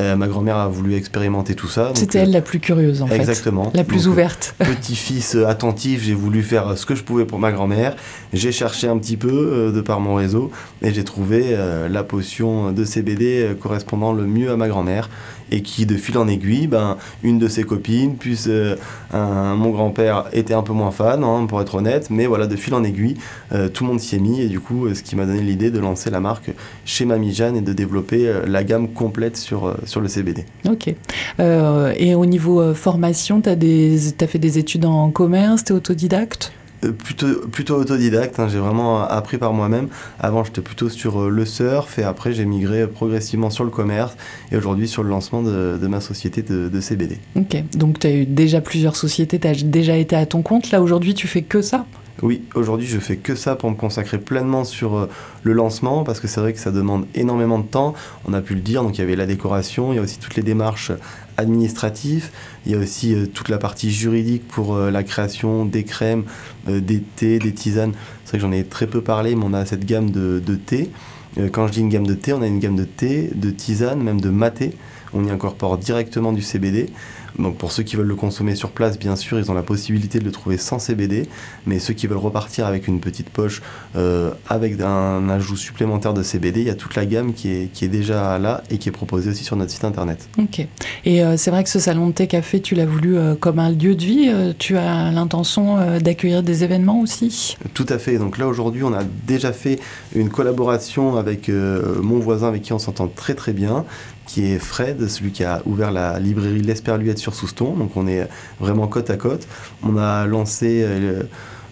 Euh, 0.00 0.16
ma 0.16 0.28
grand-mère 0.28 0.56
a 0.56 0.68
voulu 0.68 0.94
expérimenter 0.94 1.54
tout 1.54 1.68
ça. 1.68 1.92
C'était 1.94 2.18
euh, 2.18 2.22
elle 2.22 2.30
la 2.30 2.40
plus 2.40 2.58
curieuse 2.58 3.02
en 3.02 3.06
fait. 3.06 3.16
Exactement. 3.16 3.70
La 3.74 3.84
plus 3.84 4.04
Donc, 4.04 4.12
ouverte. 4.12 4.54
Petit-fils 4.58 5.34
euh, 5.34 5.46
attentif, 5.46 6.02
j'ai 6.02 6.14
voulu 6.14 6.42
faire 6.42 6.78
ce 6.78 6.86
que 6.86 6.94
je 6.94 7.02
pouvais 7.02 7.26
pour 7.26 7.38
ma 7.38 7.52
grand-mère. 7.52 7.96
J'ai 8.32 8.52
cherché 8.52 8.86
un 8.86 8.96
petit 8.98 9.16
peu 9.16 9.28
euh, 9.30 9.72
de 9.72 9.80
par 9.80 10.00
mon 10.00 10.14
réseau 10.14 10.50
et 10.82 10.92
j'ai 10.94 11.04
trouvé 11.04 11.48
euh, 11.50 11.88
la 11.88 12.04
potion 12.04 12.72
de 12.72 12.84
CBD 12.84 13.42
euh, 13.42 13.54
correspondant 13.54 14.12
le 14.12 14.24
mieux 14.24 14.50
à 14.50 14.56
ma 14.56 14.68
grand-mère 14.68 15.10
et 15.50 15.62
qui, 15.62 15.86
de 15.86 15.96
fil 15.96 16.16
en 16.18 16.28
aiguille, 16.28 16.66
ben, 16.66 16.96
une 17.22 17.38
de 17.38 17.48
ses 17.48 17.64
copines, 17.64 18.16
puis 18.16 18.38
euh, 18.48 18.76
mon 19.12 19.70
grand-père 19.70 20.24
était 20.32 20.54
un 20.54 20.62
peu 20.62 20.72
moins 20.72 20.90
fan, 20.90 21.24
hein, 21.24 21.46
pour 21.48 21.60
être 21.60 21.74
honnête, 21.74 22.08
mais 22.10 22.26
voilà, 22.26 22.46
de 22.46 22.56
fil 22.56 22.74
en 22.74 22.84
aiguille, 22.84 23.16
euh, 23.52 23.68
tout 23.68 23.84
le 23.84 23.90
monde 23.90 24.00
s'y 24.00 24.16
est 24.16 24.20
mis 24.20 24.40
et 24.40 24.48
du 24.48 24.60
coup, 24.60 24.86
euh, 24.86 24.94
ce 24.94 25.02
qui 25.02 25.16
m'a 25.16 25.26
donné 25.26 25.40
l'idée 25.40 25.70
de 25.70 25.78
lancer 25.78 26.10
la 26.10 26.20
marque 26.20 26.50
chez 26.84 27.04
Mamie 27.04 27.32
Jeanne 27.32 27.56
et 27.56 27.60
de 27.60 27.72
développer 27.72 28.32
la 28.46 28.64
gamme 28.64 28.88
complète 28.88 29.36
sur, 29.36 29.76
sur 29.84 30.00
le 30.00 30.08
CBD. 30.08 30.44
Ok. 30.68 30.94
Et 31.38 32.14
au 32.14 32.26
niveau 32.26 32.74
formation, 32.74 33.40
tu 33.40 33.48
as, 33.48 34.26
fait 34.26 34.38
des 34.38 34.58
études 34.58 34.84
en 34.84 35.10
commerce, 35.10 35.64
tu 35.64 35.72
es 35.72 35.76
autodidacte? 35.76 36.52
Plutôt, 36.80 37.46
plutôt 37.48 37.76
autodidacte, 37.76 38.38
hein, 38.38 38.48
j'ai 38.48 38.58
vraiment 38.58 39.02
appris 39.02 39.38
par 39.38 39.52
moi-même. 39.52 39.88
Avant, 40.18 40.44
j'étais 40.44 40.60
plutôt 40.60 40.88
sur 40.88 41.22
euh, 41.22 41.28
le 41.28 41.44
surf 41.44 41.98
et 41.98 42.02
après, 42.02 42.32
j'ai 42.32 42.44
migré 42.44 42.86
progressivement 42.86 43.50
sur 43.50 43.64
le 43.64 43.70
commerce 43.70 44.16
et 44.52 44.56
aujourd'hui 44.56 44.88
sur 44.88 45.02
le 45.02 45.10
lancement 45.10 45.42
de, 45.42 45.78
de 45.80 45.86
ma 45.86 46.00
société 46.00 46.42
de, 46.42 46.68
de 46.68 46.80
CBD. 46.80 47.18
Ok. 47.36 47.62
Donc 47.74 47.98
tu 47.98 48.06
as 48.06 48.12
eu 48.12 48.26
déjà 48.26 48.60
plusieurs 48.60 48.96
sociétés, 48.96 49.38
tu 49.38 49.46
as 49.46 49.54
déjà 49.54 49.96
été 49.96 50.16
à 50.16 50.26
ton 50.26 50.42
compte. 50.42 50.70
Là 50.70 50.82
aujourd'hui, 50.82 51.14
tu 51.14 51.26
fais 51.26 51.42
que 51.42 51.62
ça? 51.62 51.86
Oui, 52.22 52.42
aujourd'hui, 52.54 52.86
je 52.86 52.98
fais 52.98 53.16
que 53.16 53.34
ça 53.34 53.56
pour 53.56 53.70
me 53.70 53.76
consacrer 53.76 54.18
pleinement 54.18 54.64
sur 54.64 54.96
euh, 54.96 55.08
le 55.42 55.52
lancement 55.54 56.04
parce 56.04 56.20
que 56.20 56.28
c'est 56.28 56.40
vrai 56.40 56.52
que 56.52 56.58
ça 56.58 56.70
demande 56.70 57.06
énormément 57.14 57.58
de 57.58 57.66
temps. 57.66 57.94
On 58.26 58.34
a 58.34 58.42
pu 58.42 58.54
le 58.54 58.60
dire, 58.60 58.82
donc 58.82 58.98
il 58.98 59.00
y 59.00 59.04
avait 59.04 59.16
la 59.16 59.26
décoration, 59.26 59.92
il 59.92 59.96
y 59.96 59.98
a 59.98 60.02
aussi 60.02 60.18
toutes 60.18 60.36
les 60.36 60.42
démarches 60.42 60.92
administratives, 61.38 62.30
il 62.66 62.72
y 62.72 62.74
a 62.74 62.78
aussi 62.78 63.14
euh, 63.14 63.26
toute 63.26 63.48
la 63.48 63.58
partie 63.58 63.90
juridique 63.90 64.46
pour 64.48 64.74
euh, 64.74 64.90
la 64.90 65.02
création 65.02 65.64
des 65.64 65.84
crèmes, 65.84 66.24
des 66.66 67.00
thés, 67.00 67.38
des 67.38 67.52
tisanes. 67.52 67.92
C'est 68.24 68.32
vrai 68.32 68.38
que 68.38 68.42
j'en 68.42 68.52
ai 68.52 68.64
très 68.64 68.86
peu 68.86 69.00
parlé, 69.00 69.34
mais 69.34 69.44
on 69.46 69.54
a 69.54 69.64
cette 69.64 69.86
gamme 69.86 70.10
de, 70.10 70.42
de 70.44 70.54
thé. 70.56 70.90
Euh, 71.38 71.48
quand 71.50 71.66
je 71.66 71.72
dis 71.72 71.80
une 71.80 71.88
gamme 71.88 72.06
de 72.06 72.14
thé, 72.14 72.32
on 72.32 72.42
a 72.42 72.46
une 72.46 72.58
gamme 72.58 72.76
de 72.76 72.84
thé, 72.84 73.30
de 73.34 73.50
tisane, 73.50 74.02
même 74.02 74.20
de 74.20 74.30
maté. 74.30 74.72
On 75.12 75.24
y 75.24 75.30
incorpore 75.30 75.78
directement 75.78 76.32
du 76.32 76.42
CBD. 76.42 76.90
Donc 77.38 77.56
pour 77.56 77.72
ceux 77.72 77.82
qui 77.82 77.96
veulent 77.96 78.06
le 78.06 78.16
consommer 78.16 78.54
sur 78.54 78.70
place, 78.70 78.98
bien 78.98 79.16
sûr, 79.16 79.38
ils 79.38 79.50
ont 79.50 79.54
la 79.54 79.62
possibilité 79.62 80.18
de 80.18 80.24
le 80.24 80.32
trouver 80.32 80.56
sans 80.56 80.78
CBD. 80.78 81.28
Mais 81.66 81.78
ceux 81.78 81.94
qui 81.94 82.06
veulent 82.06 82.18
repartir 82.18 82.66
avec 82.66 82.88
une 82.88 83.00
petite 83.00 83.30
poche, 83.30 83.62
euh, 83.96 84.30
avec 84.48 84.80
un 84.80 85.28
ajout 85.28 85.56
supplémentaire 85.56 86.14
de 86.14 86.22
CBD, 86.22 86.60
il 86.60 86.66
y 86.66 86.70
a 86.70 86.74
toute 86.74 86.94
la 86.94 87.06
gamme 87.06 87.32
qui 87.32 87.50
est, 87.50 87.72
qui 87.72 87.84
est 87.84 87.88
déjà 87.88 88.38
là 88.38 88.62
et 88.70 88.78
qui 88.78 88.88
est 88.88 88.92
proposée 88.92 89.30
aussi 89.30 89.44
sur 89.44 89.56
notre 89.56 89.70
site 89.70 89.84
internet. 89.84 90.28
Ok. 90.38 90.66
Et 91.04 91.24
euh, 91.24 91.36
c'est 91.36 91.50
vrai 91.50 91.64
que 91.64 91.70
ce 91.70 91.78
salon 91.78 92.08
de 92.08 92.12
thé 92.12 92.26
café, 92.26 92.60
tu 92.60 92.74
l'as 92.74 92.86
voulu 92.86 93.16
euh, 93.16 93.34
comme 93.34 93.58
un 93.58 93.70
lieu 93.70 93.94
de 93.94 94.04
vie. 94.04 94.30
tu 94.58 94.76
as 94.76 95.10
l'intention 95.10 95.98
d'accueillir 95.98 96.42
des 96.42 96.64
événements 96.64 97.00
aussi? 97.00 97.56
Tout 97.74 97.86
à 97.88 97.98
fait. 97.98 98.18
Donc 98.18 98.38
là 98.38 98.46
aujourd'hui, 98.46 98.82
on 98.82 98.92
a 98.92 99.02
déjà 99.26 99.52
fait 99.52 99.78
une 100.14 100.28
collaboration 100.28 101.16
avec 101.16 101.48
mon 101.48 102.18
voisin 102.18 102.48
avec 102.48 102.62
qui 102.62 102.72
on 102.72 102.78
s'entend 102.78 103.08
très 103.08 103.34
très 103.34 103.52
bien, 103.52 103.84
qui 104.30 104.52
est 104.52 104.60
Fred, 104.60 105.08
celui 105.08 105.32
qui 105.32 105.42
a 105.42 105.60
ouvert 105.66 105.90
la 105.90 106.20
librairie 106.20 106.62
L'Esperluette 106.62 107.18
sur 107.18 107.34
Souston. 107.34 107.74
Donc 107.74 107.96
on 107.96 108.06
est 108.06 108.28
vraiment 108.60 108.86
côte 108.86 109.10
à 109.10 109.16
côte. 109.16 109.48
On 109.82 109.96
a 109.96 110.24
lancé 110.24 110.84
euh, 110.84 111.24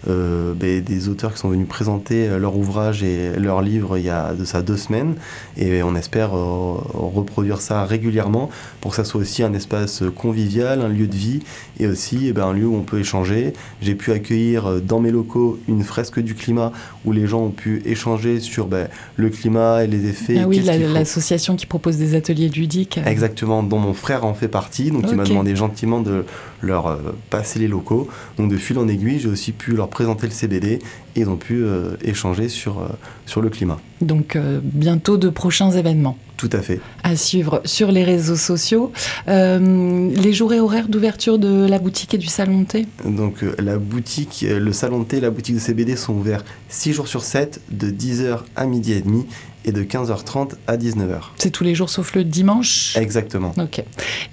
euh, 0.07 0.53
ben, 0.53 0.81
des 0.81 1.09
auteurs 1.09 1.33
qui 1.33 1.39
sont 1.39 1.49
venus 1.49 1.67
présenter 1.67 2.27
euh, 2.27 2.39
leur 2.39 2.55
ouvrage 2.55 3.03
et 3.03 3.31
leur 3.37 3.61
livre 3.61 3.97
il 3.97 4.05
y 4.05 4.09
a 4.09 4.33
de 4.33 4.45
ça 4.45 4.61
deux 4.61 4.77
semaines. 4.77 5.15
Et 5.57 5.83
on 5.83 5.95
espère 5.95 6.35
euh, 6.35 6.75
reproduire 6.93 7.59
ça 7.59 7.83
régulièrement 7.85 8.49
pour 8.81 8.91
que 8.91 8.97
ça 8.97 9.03
soit 9.03 9.19
aussi 9.21 9.43
un 9.43 9.53
espace 9.53 10.03
convivial, 10.15 10.81
un 10.81 10.87
lieu 10.87 11.07
de 11.07 11.15
vie 11.15 11.39
et 11.79 11.87
aussi 11.87 12.27
eh 12.27 12.33
ben, 12.33 12.45
un 12.47 12.53
lieu 12.53 12.65
où 12.67 12.75
on 12.75 12.83
peut 12.83 12.99
échanger. 12.99 13.53
J'ai 13.81 13.95
pu 13.95 14.11
accueillir 14.11 14.81
dans 14.81 14.99
mes 14.99 15.11
locaux 15.11 15.59
une 15.67 15.83
fresque 15.83 16.19
du 16.19 16.33
climat 16.35 16.71
où 17.05 17.11
les 17.11 17.27
gens 17.27 17.41
ont 17.43 17.51
pu 17.51 17.81
échanger 17.85 18.39
sur 18.39 18.67
ben, 18.67 18.87
le 19.17 19.29
climat 19.29 19.83
et 19.83 19.87
les 19.87 20.07
effets. 20.07 20.37
Ah 20.41 20.47
oui, 20.47 20.59
la- 20.61 20.77
l'association 20.77 21.55
qui 21.55 21.65
propose 21.65 21.97
des 21.97 22.15
ateliers 22.15 22.49
ludiques. 22.49 22.99
Exactement, 23.05 23.63
dont 23.63 23.79
mon 23.79 23.93
frère 23.93 24.23
en 24.25 24.33
fait 24.33 24.47
partie. 24.47 24.91
Donc 24.91 25.03
il 25.09 25.15
m'a 25.15 25.25
demandé 25.25 25.55
gentiment 25.55 25.99
de 26.01 26.23
leur 26.61 26.97
passer 27.29 27.59
les 27.59 27.67
locaux. 27.67 28.07
Donc 28.37 28.49
de 28.49 28.57
fil 28.57 28.77
en 28.77 28.87
aiguille, 28.87 29.19
j'ai 29.19 29.29
aussi 29.29 29.51
pu 29.51 29.71
leur 29.73 29.88
présenter 29.89 30.27
le 30.27 30.33
CBD 30.33 30.79
et 31.15 31.19
ils 31.19 31.29
ont 31.29 31.37
pu 31.37 31.63
euh, 31.63 31.95
échanger 32.03 32.49
sur, 32.49 32.79
euh, 32.79 32.87
sur 33.25 33.41
le 33.41 33.49
climat. 33.49 33.79
Donc 34.01 34.35
euh, 34.35 34.59
bientôt 34.63 35.17
de 35.17 35.29
prochains 35.29 35.71
événements 35.71 36.17
Tout 36.39 36.49
à 36.53 36.61
fait. 36.61 36.79
à 37.03 37.17
suivre 37.17 37.61
sur 37.65 37.91
les 37.91 38.05
réseaux 38.05 38.37
sociaux. 38.37 38.93
Euh, 39.27 40.09
les 40.15 40.31
jours 40.31 40.53
et 40.53 40.61
horaires 40.61 40.87
d'ouverture 40.87 41.37
de 41.37 41.67
la 41.67 41.79
boutique 41.79 42.13
et 42.13 42.17
du 42.17 42.27
salon 42.27 42.61
de 42.61 42.65
thé 42.65 42.87
Donc 43.03 43.43
euh, 43.43 43.53
la 43.59 43.77
boutique, 43.77 44.45
euh, 44.47 44.57
le 44.57 44.71
salon 44.71 44.99
de 44.99 45.03
thé 45.03 45.17
et 45.17 45.19
la 45.19 45.31
boutique 45.31 45.55
de 45.55 45.59
CBD 45.59 45.97
sont 45.97 46.13
ouverts 46.13 46.45
6 46.69 46.93
jours 46.93 47.09
sur 47.09 47.23
7, 47.23 47.59
de 47.71 47.91
10h 47.91 48.39
à 48.55 48.65
midi 48.67 48.93
et 48.93 49.01
demi 49.01 49.25
et 49.65 49.71
de 49.71 49.83
15h30 49.83 50.51
à 50.67 50.77
19h. 50.77 51.19
C'est 51.37 51.49
tous 51.51 51.63
les 51.63 51.75
jours 51.75 51.89
sauf 51.89 52.15
le 52.15 52.23
dimanche? 52.23 52.95
Exactement. 52.97 53.53
Ok. 53.57 53.83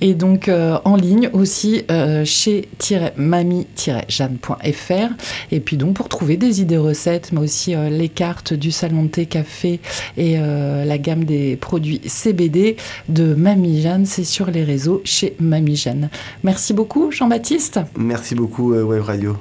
Et 0.01 0.15
donc 0.15 0.49
euh, 0.49 0.79
en 0.85 0.97
ligne 0.97 1.29
aussi 1.33 1.83
euh, 1.91 2.25
chez 2.25 2.69
mami-jeanne.fr. 3.17 5.13
Et 5.51 5.61
puis 5.61 5.77
donc 5.77 5.95
pour 5.95 6.09
trouver 6.09 6.37
des 6.37 6.61
idées 6.61 6.77
recettes, 6.77 7.33
mais 7.33 7.41
aussi 7.41 7.75
euh, 7.75 7.89
les 7.91 8.09
cartes 8.09 8.55
du 8.55 8.71
salon 8.71 9.03
de 9.05 9.09
thé 9.09 9.27
café 9.27 9.81
et 10.17 10.37
la 10.39 10.99
gamme 10.99 11.25
des 11.25 11.57
produits 11.57 11.96
CBD 12.07 12.77
de 13.09 13.35
Mamie 13.35 13.81
Jeanne, 13.81 14.07
c'est 14.07 14.25
sur 14.25 14.51
les 14.51 14.65
réseaux 14.65 15.01
chez 15.05 15.37
Mamie 15.41 15.77
Jeanne. 15.77 16.11
Merci 16.43 16.75
beaucoup 16.75 17.11
Jean-Baptiste. 17.11 17.81
Merci 17.97 18.35
beaucoup 18.35 18.73
euh, 18.73 18.83
Web 18.83 19.03
Radio. 19.03 19.37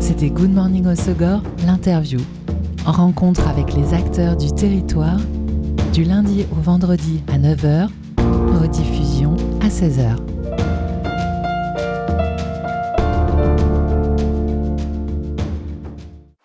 C'était 0.00 0.28
Good 0.28 0.52
Morning 0.52 0.86
Osogor, 0.86 1.42
l'interview. 1.66 2.20
Rencontre 2.84 3.48
avec 3.48 3.72
les 3.72 3.94
acteurs 3.94 4.36
du 4.36 4.52
territoire, 4.52 5.18
du 5.92 6.04
lundi 6.04 6.44
au 6.52 6.60
vendredi 6.60 7.22
à 7.32 7.38
9h, 7.38 7.88
rediffusion 8.60 9.36
à 9.62 9.68
16h. 9.68 10.33